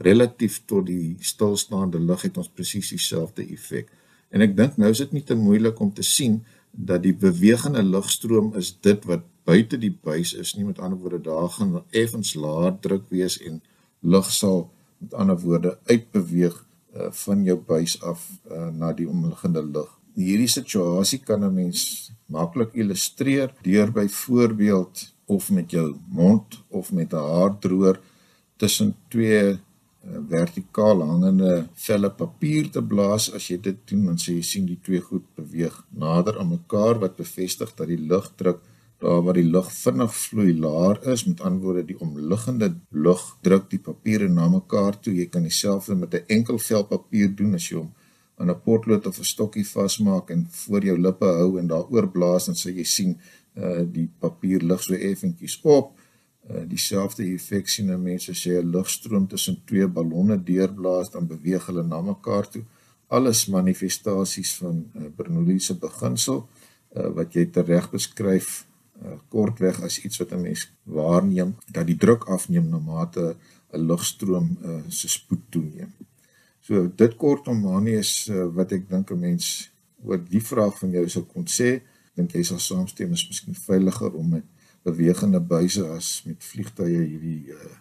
relatief 0.04 0.60
tot 0.70 0.86
die 0.86 1.16
stilstaande 1.20 1.98
lug 1.98 2.22
het 2.26 2.38
ons 2.38 2.50
presies 2.50 2.90
dieselfde 2.94 3.44
effek. 3.54 3.90
En 4.34 4.42
ek 4.42 4.56
dink 4.56 4.78
nou 4.78 4.90
is 4.90 5.02
dit 5.02 5.14
nie 5.14 5.24
te 5.26 5.36
moeilik 5.38 5.78
om 5.80 5.92
te 5.94 6.02
sien 6.06 6.42
dat 6.74 7.04
die 7.04 7.14
bewegende 7.14 7.82
lugstroom 7.86 8.52
is 8.58 8.72
dit 8.82 9.04
wat 9.06 9.22
buite 9.46 9.78
die 9.78 9.92
buis 9.92 10.32
is 10.34 10.54
nie 10.56 10.66
met 10.66 10.80
ander 10.82 10.98
woorde 10.98 11.20
daar 11.22 11.50
gaan 11.54 11.82
effens 11.90 12.34
laer 12.34 12.74
druk 12.82 13.04
wees 13.14 13.38
en 13.42 13.60
lug 14.00 14.30
sal 14.30 14.70
met 14.98 15.14
ander 15.14 15.38
woorde 15.40 15.76
uitbeweeg 15.90 16.56
uh, 16.96 17.10
van 17.24 17.44
jou 17.44 17.58
buis 17.58 17.98
af 18.02 18.26
uh, 18.50 18.68
na 18.72 18.92
die 18.92 19.08
omliggende 19.08 19.62
lug. 19.62 19.90
Hierdie 20.14 20.48
situasie 20.48 21.18
kan 21.18 21.42
'n 21.42 21.54
mens 21.54 22.12
maklik 22.26 22.70
illustreer 22.74 23.50
deur 23.62 23.90
byvoorbeeld 23.92 25.14
of 25.26 25.50
met 25.50 25.70
jou 25.70 25.96
mond 26.08 26.62
of 26.68 26.92
met 26.92 27.12
'n 27.12 27.16
haardroër 27.16 28.00
tussen 28.56 28.94
twee 29.08 29.42
uh, 29.50 29.58
vertikaal 30.28 31.02
hangende 31.02 31.68
velle 31.74 32.10
papier 32.10 32.70
te 32.70 32.82
blaas. 32.82 33.32
As 33.32 33.48
jy 33.48 33.58
dit 33.60 33.78
doen 33.90 34.04
dan 34.04 34.16
sê 34.16 34.36
jy 34.36 34.42
sien 34.42 34.66
die 34.66 34.78
twee 34.82 35.00
goed 35.00 35.26
beweeg 35.34 35.82
nader 35.90 36.38
aan 36.38 36.48
mekaar 36.48 36.98
wat 36.98 37.16
bevestig 37.16 37.74
dat 37.74 37.88
die 37.88 38.06
lugdruk 38.12 38.60
daar 39.02 39.22
waar 39.24 39.34
die 39.34 39.50
lug 39.50 39.68
vinnig 39.72 40.14
vloei 40.14 40.54
laer 40.54 40.96
is. 41.12 41.26
Met 41.26 41.40
antwoorde 41.40 41.84
die 41.84 42.00
omliggende 42.00 42.74
lug 42.90 43.22
druk 43.42 43.70
die 43.70 43.82
papiere 43.82 44.28
na 44.28 44.48
mekaar 44.48 45.00
toe. 45.00 45.14
Jy 45.14 45.26
kan 45.26 45.42
dieselfde 45.42 45.94
met 45.94 46.14
'n 46.14 46.24
enkel 46.28 46.58
vel 46.58 46.84
papier 46.84 47.34
doen 47.34 47.54
as 47.54 47.68
jy 47.68 47.76
hom 47.78 47.92
aan 48.38 48.50
'n 48.50 48.62
potlood 48.68 49.06
of 49.06 49.18
'n 49.18 49.30
stokkie 49.34 49.66
vasmaak 49.76 50.30
en 50.30 50.46
voor 50.50 50.84
jou 50.84 50.98
lippe 50.98 51.24
hou 51.24 51.58
en 51.58 51.66
daaroor 51.66 52.08
blaas 52.08 52.46
dan 52.46 52.56
sal 52.56 52.72
jy 52.72 52.84
sien 52.84 53.18
uh 53.56 53.82
die 53.96 54.08
papier 54.18 54.60
lig 54.62 54.82
so 54.82 54.94
effentjies 54.94 55.58
op. 55.62 55.86
Uh 56.50 56.64
dieselfde 56.68 57.24
effek 57.34 57.68
sien 57.68 58.02
mense 58.02 58.32
sê 58.32 58.50
'n 58.58 58.70
lugstroom 58.76 59.26
tussen 59.26 59.62
twee 59.64 59.86
ballonne 59.88 60.36
deurblaas 60.50 61.10
dan 61.10 61.26
beweeg 61.26 61.66
hulle 61.66 61.82
na 61.82 62.00
mekaar 62.00 62.48
toe. 62.48 62.64
Alles 63.06 63.46
manifestasies 63.46 64.54
van 64.56 64.76
uh, 64.96 65.02
Bernoulli 65.16 65.58
se 65.60 65.74
beginsel 65.74 66.48
uh 66.96 67.08
wat 67.16 67.34
jy 67.34 67.44
tereg 67.46 67.90
beskryf 67.90 68.66
uh 69.02 69.18
kortweg 69.28 69.82
as 69.82 69.98
iets 70.04 70.18
wat 70.18 70.32
'n 70.32 70.42
mens 70.42 70.70
waarneem 70.82 71.54
dat 71.72 71.86
die 71.86 71.96
druk 71.96 72.24
afneem 72.24 72.68
na 72.68 72.78
mate 72.78 73.36
'n 73.72 73.86
lugstroom 73.90 74.58
uh 74.62 74.82
se 74.88 75.08
spoed 75.08 75.44
toeneem. 75.50 75.92
So 76.64 76.88
dit 76.96 77.16
kortom 77.20 77.60
Mani 77.60 77.98
is 78.00 78.26
uh, 78.32 78.46
wat 78.56 78.72
ek 78.72 78.88
dink 78.88 79.10
'n 79.12 79.20
mens 79.20 79.70
oor 80.04 80.20
die 80.20 80.40
vraag 80.40 80.78
van 80.78 80.90
jou 80.96 81.08
sou 81.08 81.24
kon 81.24 81.44
sê, 81.44 81.82
dink 82.16 82.32
jy 82.32 82.42
sal 82.42 82.58
saamstem 82.58 83.12
is 83.12 83.26
miskien 83.28 83.54
veiliger 83.54 84.12
om 84.14 84.28
met 84.28 84.44
bewegende 84.84 85.40
buise 85.40 85.84
as 85.96 86.22
met 86.24 86.40
vliegtye 86.40 87.04
hierdie 87.04 87.52
uh, 87.52 87.76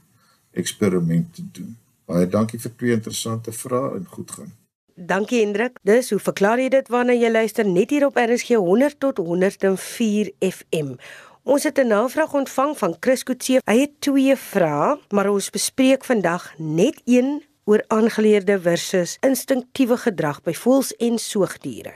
eksperiment 0.52 1.34
te 1.36 1.44
doen. 1.52 1.78
Baie 2.06 2.28
dankie 2.28 2.60
vir 2.60 2.76
twee 2.76 2.96
interessante 2.96 3.52
vrae 3.52 3.96
en 3.96 4.06
goed 4.06 4.32
gaan. 4.32 4.52
Dankie 4.96 5.40
Hendrik. 5.40 5.80
Dis 5.84 6.12
hoe 6.12 6.20
verklaar 6.20 6.60
jy 6.60 6.70
dit 6.70 6.88
wanneer 6.88 7.18
jy 7.18 7.32
luister 7.32 7.66
net 7.66 7.90
hier 7.90 8.06
op 8.06 8.20
RSG 8.20 8.60
100 8.60 9.00
tot 9.00 9.18
104 9.18 10.32
FM? 10.40 10.96
Ons 11.44 11.64
het 11.64 11.80
'n 11.80 11.88
navraag 11.88 12.34
ontvang 12.34 12.78
van 12.78 12.96
Chris 13.00 13.24
Kutse. 13.24 13.62
Hy 13.66 13.80
het 13.80 13.92
twee 14.00 14.36
vrae, 14.36 15.00
maar 15.10 15.30
ons 15.30 15.50
bespreek 15.50 16.06
vandag 16.06 16.54
net 16.58 17.02
een 17.06 17.44
oor 17.66 17.84
aangeleerde 17.88 18.60
versus 18.60 19.18
instinktiewe 19.22 19.98
gedrag 19.98 20.42
by 20.44 20.56
voëls 20.58 20.92
en 21.00 21.20
soogdiere. 21.20 21.94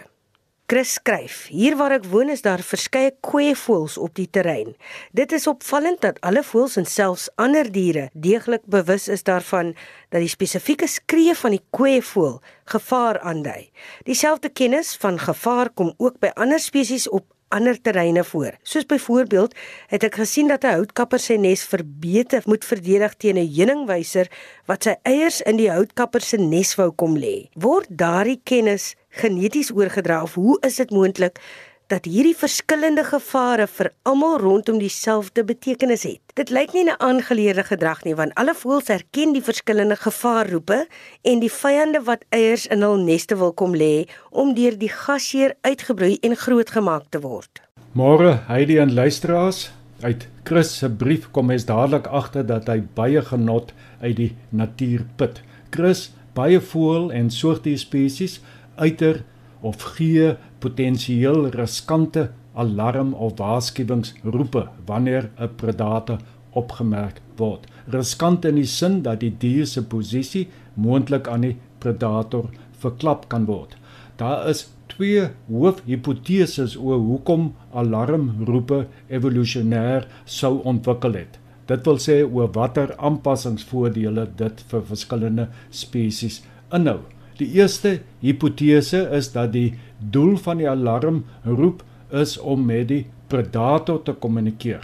Chris 0.67 0.97
skryf: 0.97 1.45
Hier 1.47 1.77
waar 1.79 1.93
ek 1.95 2.09
woon 2.11 2.27
is 2.27 2.41
daar 2.43 2.59
verskeie 2.59 3.13
kweevoëls 3.23 3.93
op 4.03 4.11
die 4.19 4.27
terrein. 4.27 4.73
Dit 5.15 5.31
is 5.31 5.47
opvallend 5.47 6.01
dat 6.03 6.19
alle 6.27 6.43
voëls 6.43 6.75
en 6.81 6.87
selfs 6.91 7.29
ander 7.39 7.69
diere 7.71 8.09
deeglik 8.11 8.65
bewus 8.67 9.07
is 9.07 9.23
daarvan 9.23 9.71
dat 10.11 10.19
die 10.19 10.33
spesifieke 10.33 10.89
skree 10.91 11.37
van 11.39 11.55
die 11.55 11.63
kweevoël 11.71 12.41
gevaar 12.67 13.21
aandui. 13.23 13.69
Dieselfde 14.03 14.51
kennis 14.51 14.91
van 14.99 15.19
gevaar 15.23 15.71
kom 15.71 15.93
ook 15.97 16.19
by 16.19 16.35
ander 16.35 16.59
spesies 16.59 17.07
op 17.07 17.23
ander 17.49 17.81
terreine 17.81 18.23
voor. 18.23 18.57
Soos 18.63 18.85
byvoorbeeld 18.85 19.55
het 19.87 20.03
ek 20.03 20.15
gesien 20.15 20.47
dat 20.47 20.63
'n 20.63 20.73
houtkapper 20.77 21.19
sy 21.19 21.35
nes 21.35 21.63
verbeter 21.63 22.41
moet 22.45 22.65
verdedig 22.65 23.13
teen 23.17 23.37
'n 23.37 23.53
heuningwyser 23.55 24.27
wat 24.65 24.83
sy 24.83 24.95
eiers 25.03 25.41
in 25.41 25.57
die 25.57 25.71
houtkapper 25.71 26.21
se 26.21 26.37
nes 26.37 26.75
wou 26.75 26.91
kom 26.91 27.17
lê. 27.17 27.49
Word 27.53 27.87
daardie 27.89 28.41
kennis 28.43 28.95
geneties 29.09 29.71
oorgedra 29.71 30.21
of 30.23 30.33
hoe 30.33 30.57
is 30.61 30.75
dit 30.75 30.89
moontlik 30.89 31.39
dat 31.87 32.05
hierdie 32.05 32.35
verskillende 32.35 33.03
gevare 33.07 33.67
vir 33.71 33.89
almal 34.09 34.37
rondom 34.41 34.79
dieselfde 34.81 35.43
betekenis 35.47 36.03
het. 36.03 36.19
Dit 36.35 36.49
lyk 36.51 36.73
nie 36.73 36.83
'n 36.83 36.99
aangeleerde 36.99 37.63
gedrag 37.63 38.03
nie 38.03 38.15
want 38.15 38.35
alle 38.35 38.53
voëls 38.53 38.87
herken 38.87 39.33
die 39.33 39.41
verskillende 39.41 39.95
gevaarroepe 39.95 40.87
en 41.21 41.39
die 41.39 41.51
vyande 41.51 42.03
wat 42.03 42.25
eiers 42.29 42.67
in 42.67 42.81
hul 42.81 42.97
neste 42.97 43.37
wil 43.37 43.53
kom 43.53 43.75
lê 43.75 44.07
om 44.29 44.53
deur 44.53 44.77
die 44.77 44.89
gasheer 44.89 45.55
uitgebroei 45.61 46.17
en 46.21 46.35
grootgemaak 46.35 47.03
te 47.09 47.19
word. 47.19 47.61
Môre, 47.93 48.39
Heidi 48.47 48.77
en 48.77 48.93
luisteraars, 48.93 49.71
uit 50.01 50.27
Chris 50.43 50.77
se 50.77 50.89
brief 50.89 51.31
kom 51.31 51.45
mens 51.45 51.65
dadelik 51.65 52.07
agter 52.07 52.45
dat 52.45 52.67
hy 52.67 52.83
baie 52.93 53.21
genot 53.21 53.73
uit 54.01 54.15
die 54.15 54.35
natuur 54.49 55.05
put. 55.15 55.41
Chris, 55.69 56.11
baie 56.33 56.59
voël 56.59 57.11
en 57.11 57.29
soortgene 57.29 57.77
spesies 57.77 58.41
uiter 58.75 59.23
of 59.61 59.81
gee 59.95 60.35
potensieel 60.59 61.49
riskante 61.49 62.29
alarm 62.53 63.13
of 63.13 63.37
waarskuwingsroepe 63.37 64.67
wanneer 64.85 65.29
'n 65.39 65.55
predator 65.55 66.19
opgemerk 66.51 67.21
word. 67.37 67.67
Riskant 67.87 68.45
in 68.45 68.55
die 68.55 68.65
sin 68.65 69.01
dat 69.01 69.19
die 69.19 69.33
dier 69.37 69.65
se 69.65 69.83
posisie 69.83 70.47
moontlik 70.73 71.27
aan 71.27 71.41
die 71.41 71.57
predator 71.79 72.49
verklap 72.81 73.27
kan 73.29 73.45
word. 73.45 73.77
Daar 74.17 74.49
is 74.49 74.67
twee 74.87 75.27
hoofhipoteses 75.47 76.77
oor 76.77 76.99
hoekom 76.99 77.51
alarmroepe 77.73 78.87
evolusionêr 79.07 80.07
sou 80.25 80.57
ontwikkel 80.63 81.13
het. 81.13 81.39
Dit 81.67 81.85
wil 81.85 81.99
sê 81.99 82.21
oor 82.23 82.49
watter 82.55 82.93
aanpassingsvoordele 82.97 84.27
dit 84.39 84.63
vir 84.71 84.85
verskillende 84.91 85.49
spesies 85.69 86.41
inhou. 86.73 87.01
Die 87.37 87.51
eerste 87.53 87.99
hipotese 88.23 89.03
is 89.13 89.29
dat 89.35 89.51
die 89.53 89.75
doel 89.99 90.37
van 90.41 90.57
die 90.57 90.69
alarmroep 90.69 91.83
is 92.09 92.37
om 92.37 92.63
met 92.65 92.87
die 92.89 93.03
predator 93.29 94.01
te 94.03 94.15
kommunikeer. 94.17 94.81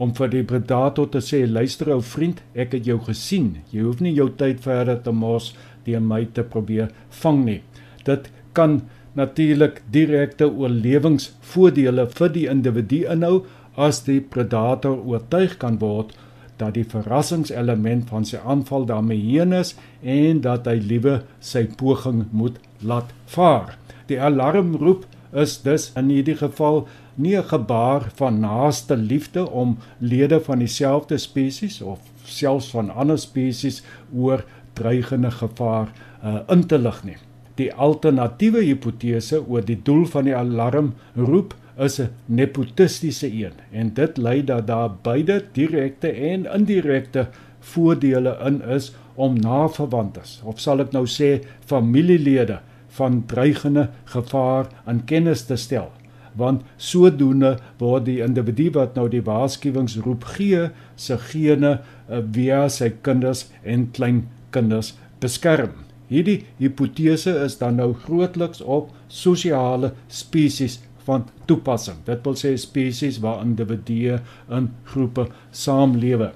Om 0.00 0.14
vir 0.16 0.30
die 0.32 0.44
predator 0.48 1.10
te 1.12 1.20
sê, 1.20 1.42
luister 1.46 1.92
ou 1.92 2.00
vriend, 2.02 2.40
ek 2.56 2.78
het 2.78 2.88
jou 2.88 2.96
gesien. 3.04 3.58
Jy 3.70 3.84
hoef 3.84 4.00
nie 4.00 4.14
jou 4.16 4.30
tyd 4.40 4.62
verder 4.64 5.02
te 5.04 5.12
mors 5.12 5.52
teen 5.84 6.06
my 6.08 6.24
te 6.32 6.44
probeer 6.46 6.88
vang 7.22 7.44
nie. 7.44 7.60
Dit 8.06 8.30
kan 8.56 8.80
natuurlik 9.18 9.82
direkte 9.92 10.48
oorlewingsvoordele 10.48 12.06
vir 12.16 12.32
die 12.32 12.46
individu 12.48 13.02
inhou 13.12 13.42
as 13.76 14.02
die 14.08 14.20
predator 14.20 14.96
oortuig 14.96 15.58
kan 15.60 15.76
word 15.80 16.16
dat 16.56 16.74
die 16.74 16.84
verrassingselement 16.84 18.08
van 18.08 18.24
sy 18.28 18.38
aanval 18.44 18.84
daarmee 18.86 19.20
heen 19.20 19.52
is 19.56 19.74
en 20.02 20.40
dat 20.44 20.66
hy 20.66 20.78
liewe 20.80 21.22
sy 21.40 21.64
poging 21.66 22.26
moet 22.30 22.58
laat 22.80 23.10
vaar. 23.26 23.76
Die 24.06 24.20
alarmroep 24.20 25.06
is 25.32 25.62
dus 25.64 25.90
in 25.96 26.10
hierdie 26.12 26.36
geval 26.36 26.86
nie 27.14 27.36
'n 27.36 27.44
gebaar 27.44 28.10
van 28.14 28.40
naaste 28.40 28.96
liefde 28.96 29.50
om 29.50 29.78
lede 29.98 30.40
van 30.40 30.58
dieselfde 30.58 31.18
spesies 31.18 31.82
of 31.82 32.00
selfs 32.24 32.70
van 32.70 32.90
ander 32.90 33.18
spesies 33.18 33.82
oor 34.14 34.44
dreigende 34.72 35.30
gevaar 35.30 35.92
uh, 36.24 36.40
in 36.48 36.66
te 36.66 36.78
lig 36.78 37.04
nie. 37.04 37.16
Die 37.54 37.72
alternatiewe 37.74 38.62
hipotese 38.62 39.42
oor 39.48 39.64
die 39.64 39.80
doel 39.82 40.06
van 40.06 40.24
die 40.24 40.36
alarmroep 40.36 41.54
is 41.78 42.00
'n 42.00 42.10
nepotistiese 42.26 43.32
een 43.32 43.52
en 43.70 43.94
dit 43.94 44.16
lei 44.16 44.44
dat 44.44 44.66
daar 44.66 44.90
beide 45.02 45.44
direkte 45.52 46.08
en 46.08 46.46
indirekte 46.54 47.28
voordele 47.60 48.38
in 48.44 48.62
is 48.62 48.92
om 49.14 49.40
naverwantes 49.40 50.40
of 50.44 50.60
sal 50.60 50.80
ek 50.80 50.92
nou 50.92 51.06
sê 51.06 51.40
familielede 51.64 52.60
van 52.96 53.22
dreigende 53.26 53.88
gevaar 54.04 54.68
aan 54.84 55.04
kennis 55.04 55.44
te 55.48 55.56
stel. 55.56 55.90
Want 56.36 56.62
sodoende 56.76 57.56
word 57.80 58.06
die 58.08 58.20
individu 58.24 58.70
wat 58.76 58.96
nou 58.96 59.08
die 59.12 59.22
waarskuwingsroep 59.24 60.24
gee 60.36 60.68
se 60.96 61.18
gene 61.30 61.78
uh, 61.78 62.20
via 62.32 62.66
sy 62.72 62.92
kinders 63.04 63.46
en 63.64 63.90
kleinkinders 63.96 64.94
beskerm. 65.20 65.72
Hierdie 66.12 66.42
hipotese 66.58 67.32
is 67.44 67.56
dan 67.60 67.78
nou 67.80 67.92
grootliks 68.04 68.60
op 68.60 68.90
sosiale 69.08 69.92
spesies 70.12 70.80
van 71.04 71.26
toepassing. 71.44 71.98
Dit 72.04 72.24
wil 72.26 72.36
sê 72.38 72.54
spesies 72.60 73.20
waar 73.22 73.42
individue 73.44 74.20
in 74.50 74.70
groepe 74.92 75.28
saamlewe. 75.50 76.32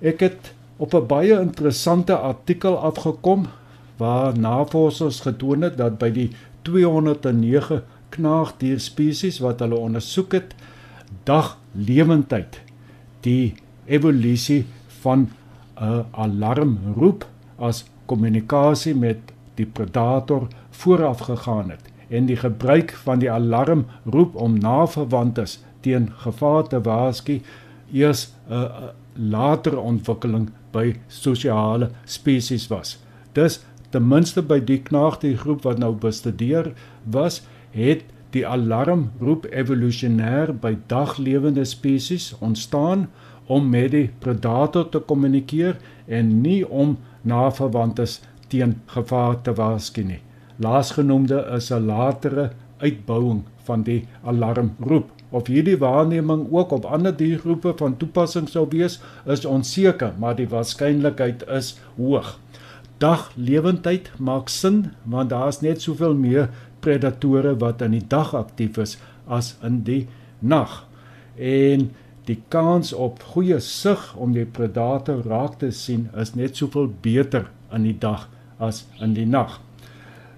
Ek 0.00 0.20
het 0.20 0.52
op 0.76 0.94
'n 0.94 1.06
baie 1.06 1.40
interessante 1.40 2.16
artikel 2.16 2.76
afgekom 2.78 3.46
waar 3.96 4.38
navorsers 4.38 5.20
getoon 5.20 5.62
het 5.62 5.76
dat 5.76 5.98
by 5.98 6.10
die 6.10 6.30
209 6.62 7.82
knaagdierspesies 8.08 9.38
wat 9.38 9.60
hulle 9.60 9.76
ondersoek 9.76 10.32
het, 10.32 10.54
daglewendheid 11.24 12.60
die 13.20 13.54
evolusie 13.86 14.64
van 15.02 15.30
'n 15.80 16.04
alarmroep 16.10 17.26
as 17.58 17.84
kommunikasie 18.06 18.94
met 18.94 19.18
die 19.54 19.66
predator 19.66 20.48
vooraf 20.70 21.18
gegaan 21.18 21.70
het 21.70 21.93
en 22.08 22.26
die 22.26 22.36
gebruik 22.36 22.92
van 23.04 23.18
die 23.18 23.30
alarmroep 23.30 24.34
om 24.34 24.58
naverwantes 24.58 25.58
teen 25.80 26.10
gevaar 26.24 26.66
te 26.68 26.80
waarsku 26.80 27.40
eers 27.92 28.32
'n 28.48 28.90
latere 29.30 29.78
ontwikkeling 29.78 30.50
by 30.72 30.94
sosiale 31.08 31.90
spesies 32.04 32.66
was. 32.68 32.98
Dus 33.32 33.60
ten 33.90 34.08
minste 34.08 34.42
by 34.42 34.58
die 34.60 34.80
knaagdier 34.82 35.36
groep 35.38 35.62
wat 35.62 35.78
nou 35.78 35.94
bestudeer 35.94 36.72
was, 37.04 37.42
het 37.70 38.02
die 38.34 38.46
alarmroep 38.46 39.46
evolusionêr 39.52 40.52
by 40.60 40.74
daglewende 40.90 41.64
spesies 41.64 42.34
ontstaan 42.40 43.08
om 43.46 43.68
met 43.70 43.90
die 43.90 44.10
predator 44.18 44.88
te 44.88 44.98
kommunikeer 44.98 45.76
en 46.06 46.40
nie 46.42 46.62
om 46.68 46.96
naverwantes 47.22 48.20
teen 48.48 48.80
gevaar 48.86 49.40
te 49.42 49.54
waarsku 49.54 50.02
nie. 50.02 50.20
Laasgenoemde 50.56 51.50
is 51.56 51.70
'n 51.70 51.86
latere 51.86 52.50
uitbouing 52.78 53.42
van 53.64 53.82
die 53.82 54.06
alarmroep. 54.24 55.10
Of 55.30 55.46
hierdie 55.46 55.78
waarneming 55.78 56.46
ook 56.50 56.70
op 56.70 56.84
ander 56.84 57.16
diergroepe 57.16 57.72
van 57.76 57.96
toepassing 57.96 58.48
sou 58.48 58.66
wees, 58.70 59.00
is 59.26 59.44
onseker, 59.44 60.12
maar 60.18 60.36
die 60.36 60.48
waarskynlikheid 60.48 61.46
is 61.48 61.78
hoog. 61.96 62.38
Daglewendheid 62.98 64.12
maak 64.18 64.48
sin 64.48 64.92
want 65.02 65.30
daar's 65.30 65.60
net 65.60 65.82
soveel 65.82 66.14
meer 66.14 66.48
predatore 66.80 67.56
wat 67.58 67.82
in 67.82 67.90
die 67.90 68.06
dag 68.08 68.34
aktief 68.34 68.78
is 68.78 68.98
as 69.26 69.56
in 69.62 69.82
die 69.82 70.06
nag. 70.38 70.86
En 71.36 71.90
die 72.24 72.38
kans 72.48 72.92
op 72.92 73.22
goeie 73.34 73.58
sig 73.60 74.14
om 74.16 74.32
die 74.32 74.46
predator 74.46 75.22
raak 75.26 75.58
te 75.58 75.70
sien 75.70 76.08
is 76.20 76.34
net 76.34 76.56
soveel 76.56 76.92
beter 77.00 77.50
in 77.72 77.82
die 77.82 77.98
dag 77.98 78.28
as 78.58 78.84
in 79.00 79.16
die 79.18 79.26
nag. 79.26 79.58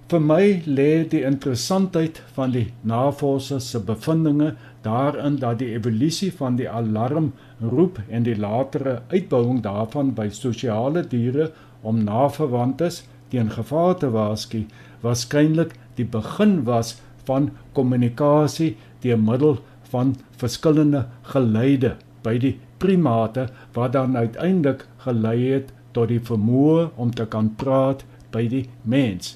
Vir 0.06 0.20
my 0.22 0.42
lê 0.70 0.90
die 1.10 1.24
interessantheid 1.26 2.20
van 2.34 2.52
die 2.54 2.68
navorsers 2.86 3.70
se 3.72 3.80
bevindinge 3.86 4.52
daarin 4.84 5.38
dat 5.42 5.56
die 5.58 5.72
evolusie 5.74 6.28
van 6.40 6.58
die 6.60 6.68
alarmroep 6.70 7.96
en 8.06 8.26
die 8.28 8.36
latere 8.38 8.92
uitbouing 9.10 9.64
daarvan 9.64 10.12
by 10.14 10.28
sosiale 10.36 11.02
diere 11.14 11.48
om 11.82 12.04
naverwantes 12.06 13.00
teen 13.32 13.50
gevaar 13.50 13.96
te 14.02 14.10
waarsku 14.14 14.60
waarskynlik 15.02 15.74
die 15.98 16.06
begin 16.12 16.54
was 16.68 16.92
van 17.30 17.48
kommunikasie 17.78 18.76
deur 19.02 19.18
middel 19.30 19.58
van 19.90 20.12
verskillende 20.42 21.00
geluide 21.32 21.96
by 22.28 22.36
die 22.46 22.52
primate 22.84 23.48
wat 23.74 23.96
dan 23.98 24.14
uiteindelik 24.14 24.86
gelei 25.08 25.40
het 25.48 25.74
tot 25.98 26.14
die 26.14 26.22
vermoë 26.30 26.86
om 26.94 27.10
te 27.10 27.26
kan 27.34 27.50
praat 27.58 28.06
by 28.30 28.44
die 28.54 28.62
mens. 28.84 29.34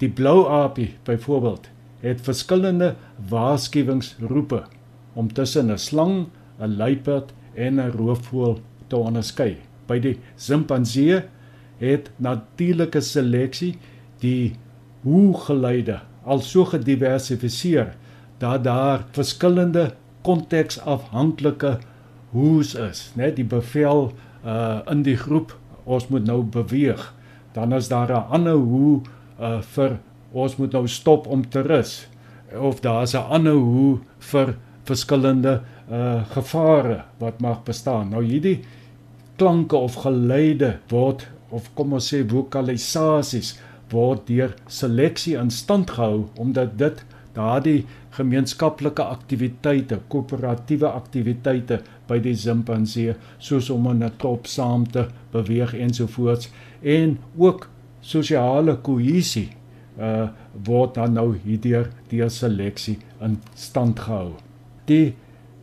Die 0.00 0.08
blou 0.08 0.48
aapie 0.48 0.94
byvoorbeeld 1.04 1.68
het 2.00 2.20
verskillende 2.24 2.94
waarskuwingsroepe 3.28 4.62
om 5.12 5.32
tussen 5.32 5.72
'n 5.72 5.78
slang, 5.78 6.26
'n 6.58 6.76
luiperd 6.76 7.32
en 7.54 7.74
'n 7.74 7.90
roofvoël 7.90 8.60
te 8.86 8.96
onderskei. 8.96 9.56
By 9.86 9.98
die 9.98 10.18
simpansee 10.36 11.22
het 11.78 12.10
natuurlike 12.16 13.00
seleksie 13.00 13.78
die 14.18 14.56
hoe-geluide 15.02 16.00
al 16.24 16.40
so 16.40 16.64
gediversifiseer 16.64 17.96
dat 18.38 18.64
daar 18.64 19.04
verskillende 19.10 19.94
konteksafhanklike 20.22 21.78
hoes 22.30 22.74
is, 22.74 23.12
né? 23.16 23.32
Die 23.34 23.44
bevel 23.44 24.12
uh 24.44 24.80
in 24.90 25.02
die 25.02 25.16
groep 25.16 25.58
ons 25.84 26.08
moet 26.08 26.24
nou 26.24 26.42
beweeg. 26.42 27.14
Dan 27.52 27.72
is 27.72 27.88
daar 27.88 28.08
'n 28.10 28.30
ander 28.30 28.54
hoe 28.54 29.00
uh 29.40 29.60
vir 29.74 29.98
ons 30.32 30.56
moet 30.56 30.72
nou 30.72 30.86
stop 30.88 31.26
om 31.26 31.42
te 31.42 31.62
rus 31.66 32.06
of 32.56 32.80
daar's 32.80 33.14
'n 33.14 33.26
ander 33.30 33.54
hoe 33.54 33.98
vir 34.18 34.56
verskillende 34.84 35.60
uh 35.90 36.22
gevare 36.30 37.04
wat 37.18 37.40
mag 37.40 37.62
bestaan. 37.64 38.10
Nou 38.10 38.24
hierdie 38.24 38.60
klanke 39.36 39.76
of 39.76 39.94
geluide 39.94 40.78
word 40.88 41.28
of 41.50 41.70
kom 41.74 41.92
ons 41.92 42.12
sê 42.12 42.22
vokalisasies 42.28 43.58
word 43.90 44.26
deur 44.26 44.54
seleksie 44.66 45.36
in 45.38 45.50
stand 45.50 45.90
gehou 45.90 46.28
omdat 46.36 46.78
dit 46.78 47.04
daardie 47.34 47.86
gemeenskaplike 48.10 49.02
aktiwiteite, 49.02 50.00
koöperatiewe 50.08 50.88
aktiwiteite 50.90 51.80
by 52.08 52.18
die 52.22 52.34
simpansee 52.36 53.14
soos 53.38 53.70
om 53.70 53.86
in 53.90 54.02
'n 54.02 54.16
trop 54.18 54.46
saam 54.46 54.84
te 54.84 55.06
beweeg 55.32 55.74
ensovoorts 55.74 56.50
en 56.82 57.18
ook 57.38 57.68
sosiale 58.00 58.76
kohesie 58.84 59.50
uh 59.98 60.28
word 60.66 60.94
dan 60.96 61.14
nou 61.14 61.34
hierdeur 61.44 61.90
deur 62.10 62.30
seleksie 62.30 62.98
in 63.22 63.36
stand 63.54 64.00
gehou. 64.00 64.34
Die 64.86 65.14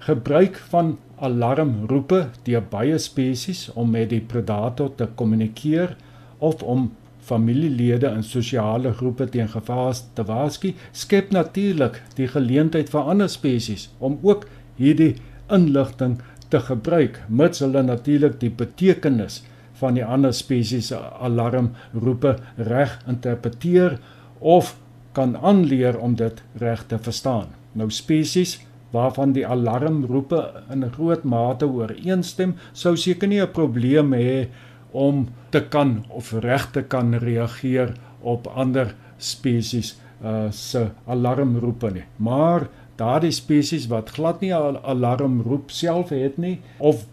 gebruik 0.06 0.60
van 0.72 0.98
alarmroepe 1.20 2.28
deur 2.46 2.64
baie 2.72 2.98
spesies 3.02 3.68
om 3.76 3.92
met 3.92 4.12
die 4.14 4.22
predator 4.22 4.94
te 4.96 5.08
kommunikeer 5.20 5.96
of 6.40 6.64
om 6.64 6.92
familielede 7.28 8.08
in 8.16 8.24
sosiale 8.24 8.94
groepe 8.94 9.28
teen 9.34 9.50
gevaar 9.52 9.98
te 10.16 10.24
waarsku, 10.24 10.74
skep 10.92 11.34
natuurlik 11.36 12.00
die 12.16 12.30
geleentheid 12.32 12.92
vir 12.94 13.12
ander 13.14 13.32
spesies 13.32 13.90
om 14.00 14.20
ook 14.24 14.46
hierdie 14.78 15.16
inligting 15.52 16.20
te 16.52 16.62
gebruik, 16.64 17.20
mits 17.28 17.60
hulle 17.64 17.84
natuurlik 17.84 18.40
die 18.40 18.54
betekenis 18.54 19.42
van 19.80 19.94
die 19.94 20.06
ander 20.06 20.34
spesies 20.34 20.92
alarmroepe 20.94 22.38
reg 22.58 23.00
interpreteer 23.08 24.00
of 24.40 24.76
kan 25.18 25.38
aanleer 25.38 25.98
om 26.00 26.16
dit 26.16 26.42
reg 26.62 26.86
te 26.88 27.00
verstaan. 27.02 27.48
Nou 27.74 27.90
spesies 27.94 28.58
waarvan 28.94 29.34
die 29.36 29.46
alarmroepe 29.48 30.40
in 30.74 30.86
groot 30.94 31.24
mate 31.24 31.68
ooreenstem, 31.68 32.56
sou 32.74 32.96
seker 32.96 33.28
nie 33.28 33.42
'n 33.42 33.52
probleem 33.52 34.14
hê 34.14 34.48
om 34.92 35.28
te 35.52 35.62
kan 35.62 36.06
of 36.10 36.32
reg 36.32 36.72
te 36.72 36.82
kan 36.82 37.14
reageer 37.14 37.94
op 38.22 38.48
ander 38.48 38.96
spesies 39.18 39.98
uh 40.24 40.52
se 40.52 40.90
alarmroepe 41.06 41.92
nie. 41.94 42.06
Maar 42.18 42.68
daardie 42.98 43.32
spesies 43.32 43.88
wat 43.88 44.10
glad 44.10 44.42
nie 44.42 44.54
'n 44.54 44.78
alarmroep 44.84 45.72
self 45.72 46.10
het 46.10 46.38
nie 46.38 46.60
of 46.78 47.06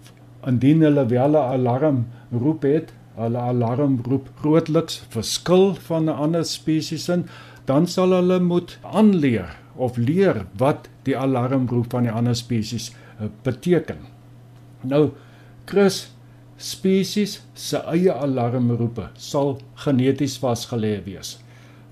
indien 0.46 0.80
hulle 0.80 1.06
wel 1.06 1.30
'n 1.30 1.52
alarm 1.56 2.06
roep 2.40 2.62
het, 2.62 2.92
hulle 3.16 3.38
alarmroep 3.38 4.28
grootliks 4.40 5.02
verskil 5.14 5.74
van 5.88 6.04
'n 6.10 6.16
ander 6.26 6.44
spesies 6.44 7.08
in, 7.08 7.26
dan 7.64 7.86
sal 7.86 8.12
hulle 8.12 8.40
moet 8.40 8.78
aanleer 8.82 9.56
of 9.74 9.96
leer 9.96 10.46
wat 10.56 10.88
die 11.02 11.16
alarmroep 11.18 11.90
van 11.90 12.02
die 12.02 12.12
ander 12.12 12.36
spesies 12.36 12.90
uh, 12.90 13.28
beteken. 13.42 13.98
Nou 14.82 15.10
Chris 15.64 16.10
spesies 16.56 17.40
se 17.54 17.80
eie 17.90 18.12
alarmroepe 18.12 19.08
sal 19.16 19.58
geneties 19.86 20.36
vasgelê 20.38 20.98
wees. 21.04 21.38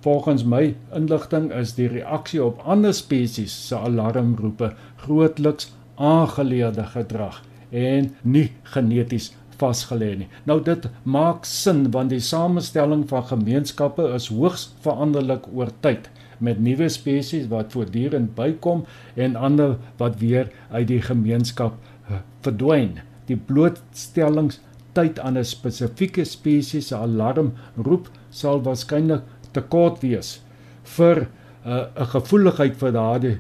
Volgens 0.03 0.45
my 0.45 0.75
inligting 0.95 1.53
is 1.55 1.75
die 1.79 1.89
reaksie 1.89 2.43
op 2.45 2.63
ander 2.67 2.95
spesies 2.95 3.55
se 3.69 3.79
alarmroepe 3.79 4.73
grootliks 5.05 5.71
aangeleerde 5.97 6.85
gedrag 6.95 7.43
en 7.71 8.11
nie 8.23 8.51
geneties 8.75 9.33
vasgelê 9.61 10.17
nie. 10.19 10.29
Nou 10.45 10.61
dit 10.65 10.89
maak 11.03 11.45
sin 11.49 11.91
want 11.91 12.11
die 12.11 12.21
samestelling 12.21 13.07
van 13.09 13.25
gemeenskappe 13.31 14.09
is 14.15 14.29
hoogs 14.33 14.71
veranderlik 14.85 15.49
oor 15.55 15.71
tyd 15.81 16.11
met 16.43 16.61
nuwe 16.61 16.89
spesies 16.91 17.47
wat 17.53 17.73
voortdurend 17.75 18.35
bykom 18.35 18.85
en 19.15 19.37
ander 19.37 19.77
wat 20.01 20.19
weer 20.23 20.51
uit 20.71 20.89
die 20.91 21.03
gemeenskap 21.03 21.77
eh, 22.09 22.19
verdwyn. 22.43 22.99
Die 23.31 23.37
blootstellingstyd 23.37 25.21
aan 25.21 25.39
'n 25.39 25.45
spesifieke 25.45 26.25
spesies 26.25 26.89
se 26.89 26.97
alarm 26.97 27.53
roep 27.77 28.11
sal 28.31 28.63
waarskynlik 28.63 29.23
te 29.53 29.63
kort 29.63 30.03
wees 30.03 30.41
vir 30.97 31.29
eh, 31.65 31.71
'n 31.71 32.03
uh, 32.03 32.07
gevoeligheid 32.15 32.77
vir 32.77 32.93
daardie 32.93 33.39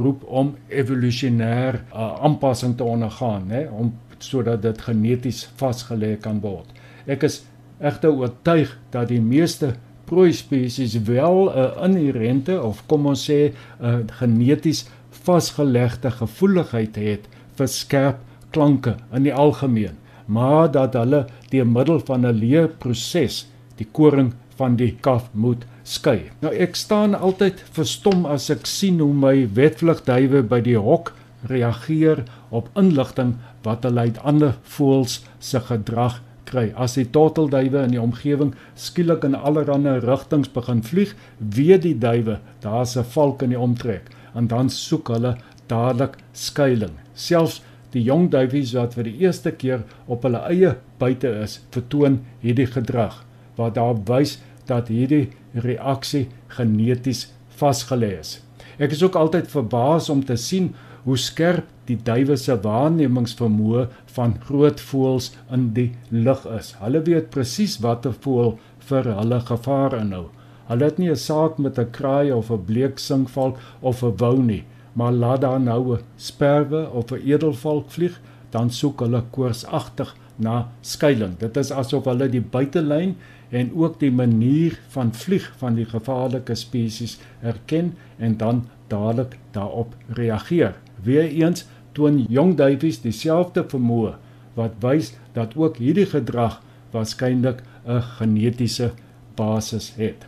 roep 0.00 0.24
om 0.24 0.56
evolusionêr 0.68 1.74
uh, 1.92 2.24
aanpassing 2.24 2.76
te 2.76 2.84
ondergaan, 2.84 3.46
né, 3.48 3.68
om 3.70 3.92
sodat 4.18 4.62
dit 4.62 4.80
geneties 4.80 5.44
vasgelê 5.60 6.16
kan 6.20 6.40
word. 6.40 6.66
Ek 7.06 7.22
is 7.22 7.42
egter 7.78 8.12
oortuig 8.12 8.72
dat 8.90 9.08
die 9.08 9.22
meeste 9.22 9.74
prooi 10.08 10.32
spesies 10.32 10.96
wel 11.04 11.50
'n 11.52 11.96
inherente 11.96 12.62
of 12.62 12.86
kom 12.86 13.06
ons 13.06 13.30
sê 13.30 13.52
'n 13.80 14.08
geneties 14.20 14.88
vasgelegde 15.10 16.10
gevoeligheid 16.10 16.96
het 16.96 17.28
vir 17.56 17.68
skerp 17.68 18.18
klanke 18.50 18.96
in 19.12 19.22
die 19.22 19.34
algemeen, 19.34 19.96
maar 20.26 20.70
dat 20.72 20.94
hulle 20.94 21.26
deur 21.50 21.66
middel 21.66 22.00
van 22.00 22.26
'n 22.26 22.38
leerproses 22.40 23.46
die 23.76 23.88
koring 23.92 24.32
van 24.56 24.76
die 24.76 24.96
kaf 25.00 25.28
moet 25.32 25.64
skei. 25.82 26.30
Nou 26.40 26.52
ek 26.54 26.76
staan 26.76 27.14
altyd 27.14 27.62
verstom 27.72 28.26
as 28.26 28.50
ek 28.50 28.66
sien 28.66 29.00
hoe 29.00 29.12
my 29.14 29.48
wetvlugduwe 29.54 30.42
by 30.42 30.60
die 30.60 30.78
hok 30.78 31.14
reageer 31.46 32.24
op 32.48 32.70
inligting 32.74 33.36
wat 33.62 33.82
hulle 33.86 34.08
uit 34.08 34.18
ander 34.26 34.56
voëls 34.62 35.20
se 35.38 35.60
gedrag 35.60 36.20
kry. 36.48 36.72
As 36.74 36.96
die 36.98 37.06
tortelduwe 37.14 37.84
in 37.84 37.94
die 37.94 38.02
omgewing 38.02 38.54
skielik 38.74 39.24
in 39.24 39.36
allerlei 39.36 39.98
rigtings 40.02 40.50
begin 40.52 40.82
vlieg, 40.82 41.14
weet 41.38 41.82
die 41.82 41.98
duwe 41.98 42.40
daar's 42.64 42.96
'n 42.96 43.04
valk 43.04 43.42
in 43.42 43.50
die 43.50 43.60
omtrek 43.60 44.10
en 44.34 44.46
dan 44.46 44.70
soek 44.70 45.08
hulle 45.08 45.36
dadelik 45.66 46.16
skuilings. 46.32 47.00
Selfs 47.14 47.62
die 47.92 48.02
jong 48.02 48.30
duifies 48.30 48.74
wat 48.76 48.94
vir 48.94 49.04
die 49.04 49.18
eerste 49.24 49.50
keer 49.50 49.84
op 50.06 50.22
hulle 50.22 50.42
eie 50.48 50.76
buite 50.98 51.28
is, 51.42 51.60
vertoon 51.70 52.20
hierdie 52.40 52.66
gedrag 52.66 53.24
wat 53.56 53.74
daar 53.74 53.96
wys 54.06 54.38
dat 54.66 54.88
hierdie 54.88 55.30
reaksie 55.54 56.28
geneties 56.48 57.32
vasgelê 57.58 58.18
is. 58.20 58.40
Ek 58.78 58.92
is 58.94 59.02
ook 59.02 59.16
altyd 59.18 59.50
verbaas 59.50 60.08
om 60.10 60.24
te 60.24 60.36
sien 60.36 60.74
hoe 61.08 61.16
skerp 61.16 61.68
die 61.88 61.96
duwe 62.04 62.36
se 62.36 62.52
waarnemingsvermoë 62.64 63.86
van 64.16 64.34
groot 64.44 64.80
voëls 64.90 65.30
in 65.56 65.70
die 65.76 65.90
lug 66.12 66.42
is. 66.52 66.74
Hulle 66.82 67.00
weet 67.06 67.30
presies 67.32 67.78
watter 67.84 68.12
voël 68.26 68.58
vir 68.90 69.08
hulle 69.16 69.38
gevaar 69.50 69.96
inhou. 70.02 70.26
Hulle 70.68 70.84
het 70.84 70.98
nie 71.00 71.08
'n 71.10 71.16
saak 71.16 71.58
met 71.58 71.78
'n 71.78 71.90
kraai 71.96 72.32
of 72.32 72.50
'n 72.50 72.64
bleeksingvalk 72.64 73.56
of 73.80 74.02
'n 74.02 74.16
wou 74.16 74.36
nie, 74.42 74.64
maar 74.92 75.12
laat 75.12 75.40
daar 75.40 75.60
nou 75.60 75.96
'n 75.96 76.02
sperwe 76.16 76.90
of 76.90 77.12
'n 77.12 77.24
edelvalk 77.24 77.90
vlieg, 77.90 78.20
dan 78.50 78.70
soek 78.70 79.00
hulle 79.00 79.22
koorsagtig 79.30 80.14
na 80.36 80.68
skuilings. 80.80 81.38
Dit 81.38 81.56
is 81.56 81.70
asof 81.70 82.04
hulle 82.04 82.28
die 82.28 82.40
buitelyn 82.40 83.16
en 83.50 83.70
ook 83.74 84.00
die 84.00 84.12
manier 84.12 84.78
van 84.88 85.14
vlieg 85.14 85.52
van 85.56 85.74
die 85.74 85.86
gevaarlike 85.86 86.54
spesies 86.54 87.18
erken 87.42 87.94
en 88.18 88.36
dan 88.36 88.66
dadelik 88.88 89.38
daarop 89.52 89.94
reageer. 90.08 90.74
Weereens 91.04 91.66
toon 91.92 92.24
jong 92.28 92.56
duifies 92.56 93.00
dieselfde 93.02 93.64
vermoë 93.70 94.14
wat 94.58 94.78
wys 94.82 95.12
dat 95.36 95.56
ook 95.56 95.78
hierdie 95.82 96.06
gedrag 96.06 96.60
waarskynlik 96.92 97.62
'n 97.86 98.02
genetiese 98.18 98.92
basis 99.36 99.92
het. 99.96 100.26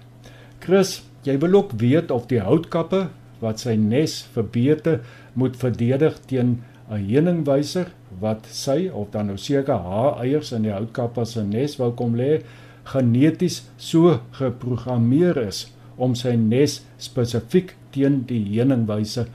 Chris, 0.59 1.03
jy 1.23 1.39
wil 1.39 1.55
ook 1.55 1.73
weet 1.73 2.11
of 2.11 2.27
die 2.27 2.41
houtkappe 2.41 3.09
wat 3.41 3.61
sy 3.61 3.75
nes 3.77 4.27
verbeter 4.35 5.01
moet 5.33 5.57
verdedig 5.57 6.19
teen 6.27 6.63
'n 6.91 7.05
heuningwyser 7.07 7.93
wat 8.21 8.47
sy 8.51 8.91
of 8.93 9.11
dan 9.11 9.27
nou 9.27 9.39
seker 9.39 9.75
haar 9.75 10.19
eiers 10.23 10.53
in 10.53 10.63
die 10.63 10.73
houtkappe 10.73 11.25
se 11.25 11.43
nes 11.43 11.77
wou 11.77 11.93
kom 11.93 12.17
lê, 12.17 12.43
geneties 12.85 13.63
so 13.77 14.21
geprogrammeer 14.31 15.39
is 15.47 15.67
om 15.97 16.15
sy 16.15 16.35
nes 16.35 16.81
spesifiek 16.99 17.75
teen 17.95 18.25
die 18.27 18.43
heuningwyser 18.57 19.29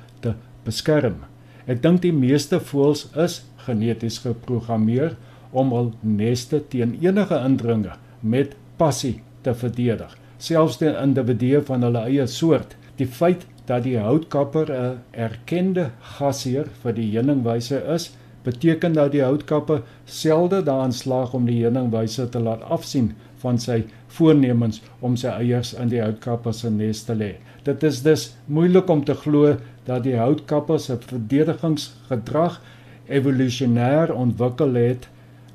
beskerm. 0.66 1.24
Ek 1.66 1.82
dink 1.82 2.04
die 2.04 2.14
meeste 2.14 2.60
voëls 2.60 3.08
is 3.16 3.40
geneties 3.66 4.20
geprogrammeer 4.26 5.16
om 5.56 5.72
hul 5.74 5.92
neste 6.02 6.60
teen 6.70 6.98
enige 7.02 7.40
indringer 7.48 7.98
met 8.22 8.54
passie 8.78 9.22
te 9.46 9.54
verdedig, 9.56 10.12
selfs 10.38 10.80
die 10.82 10.92
individue 10.92 11.62
van 11.70 11.86
hulle 11.86 12.06
eie 12.10 12.28
soort. 12.28 12.76
Die 13.00 13.08
feit 13.08 13.46
dat 13.70 13.84
die 13.86 13.98
houtkapper 13.98 14.70
'n 14.72 15.00
erkende 15.12 15.90
gasheer 16.18 16.68
vir 16.84 16.94
die 16.94 17.10
heuningwyse 17.16 17.82
is, 17.96 18.12
beteken 18.44 18.94
dat 18.94 19.12
die 19.12 19.24
houtkapper 19.24 19.82
selde 20.06 20.62
daarin 20.64 20.94
slaag 20.94 21.34
om 21.34 21.46
die 21.46 21.62
heuningwyse 21.64 22.30
te 22.30 22.40
laat 22.40 22.62
afsien 22.62 23.14
van 23.42 23.58
sy 23.60 23.84
voornemens 24.18 24.82
om 25.00 25.18
sy 25.18 25.28
eiers 25.28 25.74
in 25.74 25.90
die 25.90 26.02
houtkapper 26.02 26.54
se 26.54 26.70
nes 26.70 27.04
te 27.08 27.16
lê. 27.18 27.36
Dit 27.66 27.84
is 27.84 28.02
dus 28.06 28.36
moeilik 28.46 28.90
om 28.90 29.04
te 29.06 29.16
glo 29.18 29.56
dat 29.86 30.04
die 30.04 30.18
houtkapper 30.18 30.80
se 30.80 30.98
verdedigingsgedrag 30.98 32.62
evolusionêr 33.08 34.14
ontwikkel 34.14 34.74
het 34.80 35.10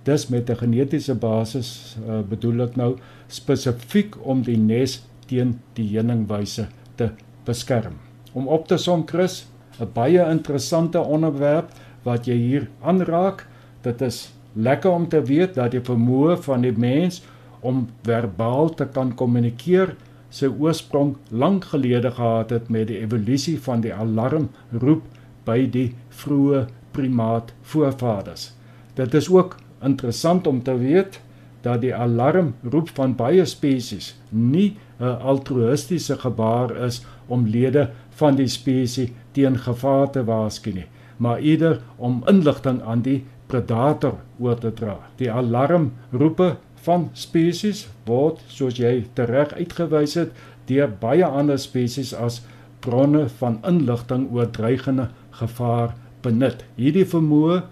dis 0.05 0.29
met 0.29 0.51
'n 0.51 0.57
genetiese 0.57 1.15
basis 1.15 1.97
uh, 2.09 2.21
bedoel 2.29 2.63
ek 2.63 2.77
nou 2.77 2.97
spesifiek 3.29 4.17
om 4.23 4.43
die 4.43 4.57
nes 4.57 5.03
teen 5.27 5.61
die 5.75 5.89
heuningwyse 5.93 6.67
te 6.97 7.11
beskerm. 7.45 7.95
Om 8.33 8.49
op 8.49 8.67
te 8.69 8.77
som 8.79 9.07
Chris, 9.07 9.47
'n 9.81 9.89
baie 9.93 10.31
interessante 10.31 11.01
onderwerp 11.01 11.71
wat 12.03 12.27
jy 12.27 12.37
hier 12.37 12.69
aanraak. 12.83 13.47
Dit 13.83 14.01
is 14.01 14.33
lekker 14.53 14.91
om 14.91 15.09
te 15.09 15.23
weet 15.23 15.55
dat 15.55 15.71
die 15.71 15.81
vermoë 15.81 16.37
van 16.43 16.61
die 16.61 16.77
mens 16.77 17.23
om 17.61 17.89
verbaal 18.03 18.75
te 18.75 18.87
kan 18.87 19.15
kommunikeer 19.15 19.95
sy 20.31 20.47
oorsprong 20.47 21.17
lank 21.31 21.65
gelede 21.73 22.11
gehad 22.17 22.51
het 22.55 22.69
met 22.71 22.89
die 22.91 23.01
evolusie 23.03 23.57
van 23.61 23.83
die 23.85 23.95
alarmroep 23.95 25.03
by 25.47 25.65
die 25.67 25.89
vroeë 26.23 26.67
primaat 26.95 27.53
voorvaders. 27.73 28.53
Dit 28.95 29.15
is 29.15 29.31
ook 29.31 29.57
interessant 29.83 30.47
om 30.47 30.63
te 30.63 30.77
weet 30.79 31.21
dat 31.63 31.83
die 31.85 31.95
alarmroep 31.95 32.93
van 32.97 33.17
baie 33.17 33.45
spesies 33.45 34.15
nie 34.31 34.77
'n 35.01 35.19
altruïstiese 35.33 36.17
gebaar 36.17 36.77
is 36.87 37.05
om 37.27 37.47
lede 37.47 37.91
van 38.21 38.37
die 38.37 38.49
spesies 38.49 39.13
teen 39.33 39.59
gevaar 39.59 40.11
te 40.11 40.25
waarsku 40.25 40.73
nie, 40.73 40.87
maar 41.17 41.39
eerder 41.39 41.81
om 41.97 42.23
inligting 42.27 42.83
aan 42.83 43.03
die 43.03 43.25
predator 43.47 44.15
oor 44.39 44.59
te 44.59 44.73
dra. 44.73 44.97
Die 45.17 45.31
alarmroepe 45.33 46.57
van 46.87 47.09
spesies 47.15 47.87
word 48.09 48.41
soos 48.49 48.79
jy 48.81 48.93
tereg 49.19 49.53
uitgewys 49.59 50.17
het 50.21 50.37
deur 50.71 50.91
baie 51.03 51.27
ander 51.27 51.59
spesies 51.61 52.13
as 52.15 52.41
bronne 52.85 53.27
van 53.41 53.59
inligting 53.69 54.29
oor 54.33 54.51
dreigende 54.51 55.11
gevaar 55.41 55.97
benut. 56.25 56.65
Hierdie 56.77 57.07
vermoë 57.09 57.63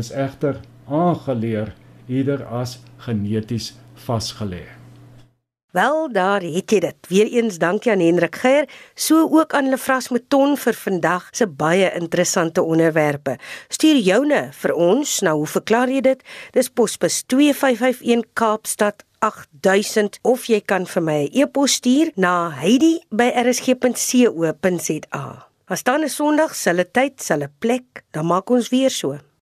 is 0.00 0.12
egter 0.12 0.60
aangeleer 0.88 1.74
eerder 2.08 2.44
as 2.62 2.78
geneties 3.04 3.72
vasgelê. 4.06 4.77
Wel 5.76 6.08
daar 6.12 6.40
het 6.40 6.70
jy 6.72 6.78
dit. 6.80 6.96
Weereens 7.08 7.58
dankie 7.60 7.92
aan 7.92 8.00
Hendrik 8.00 8.36
Geier, 8.40 8.64
so 8.96 9.28
ook 9.28 9.52
aan 9.52 9.68
Lefras 9.68 10.08
Meton 10.08 10.56
vir 10.56 10.72
vandag 10.72 11.28
se 11.36 11.44
baie 11.46 11.92
interessante 11.92 12.62
onderwerpe. 12.62 13.36
Stuur 13.68 14.00
joune 14.00 14.48
vir 14.62 14.72
ons. 14.72 15.20
Nou, 15.20 15.36
hoe 15.42 15.50
verklaar 15.58 15.88
jy 15.92 16.00
dit? 16.00 16.22
Dis 16.56 16.72
posbus 16.72 17.20
2551 17.28 18.24
Kaapstad 18.32 19.04
8000 19.20 20.18
of 20.22 20.46
jy 20.48 20.60
kan 20.64 20.86
vir 20.86 21.02
my 21.02 21.28
'n 21.28 21.36
e 21.36 21.40
e-pos 21.42 21.72
stuur 21.72 22.12
na 22.16 22.50
heidi@rsg.co.za. 22.50 25.46
As 25.66 25.82
dan 25.82 26.00
'n 26.00 26.08
Sondag, 26.08 26.54
selfe 26.54 26.90
tyd, 26.90 27.22
selfe 27.22 27.50
plek, 27.58 28.04
dan 28.10 28.26
maak 28.26 28.50
ons 28.50 28.68
weer 28.68 28.90
so. 28.90 29.18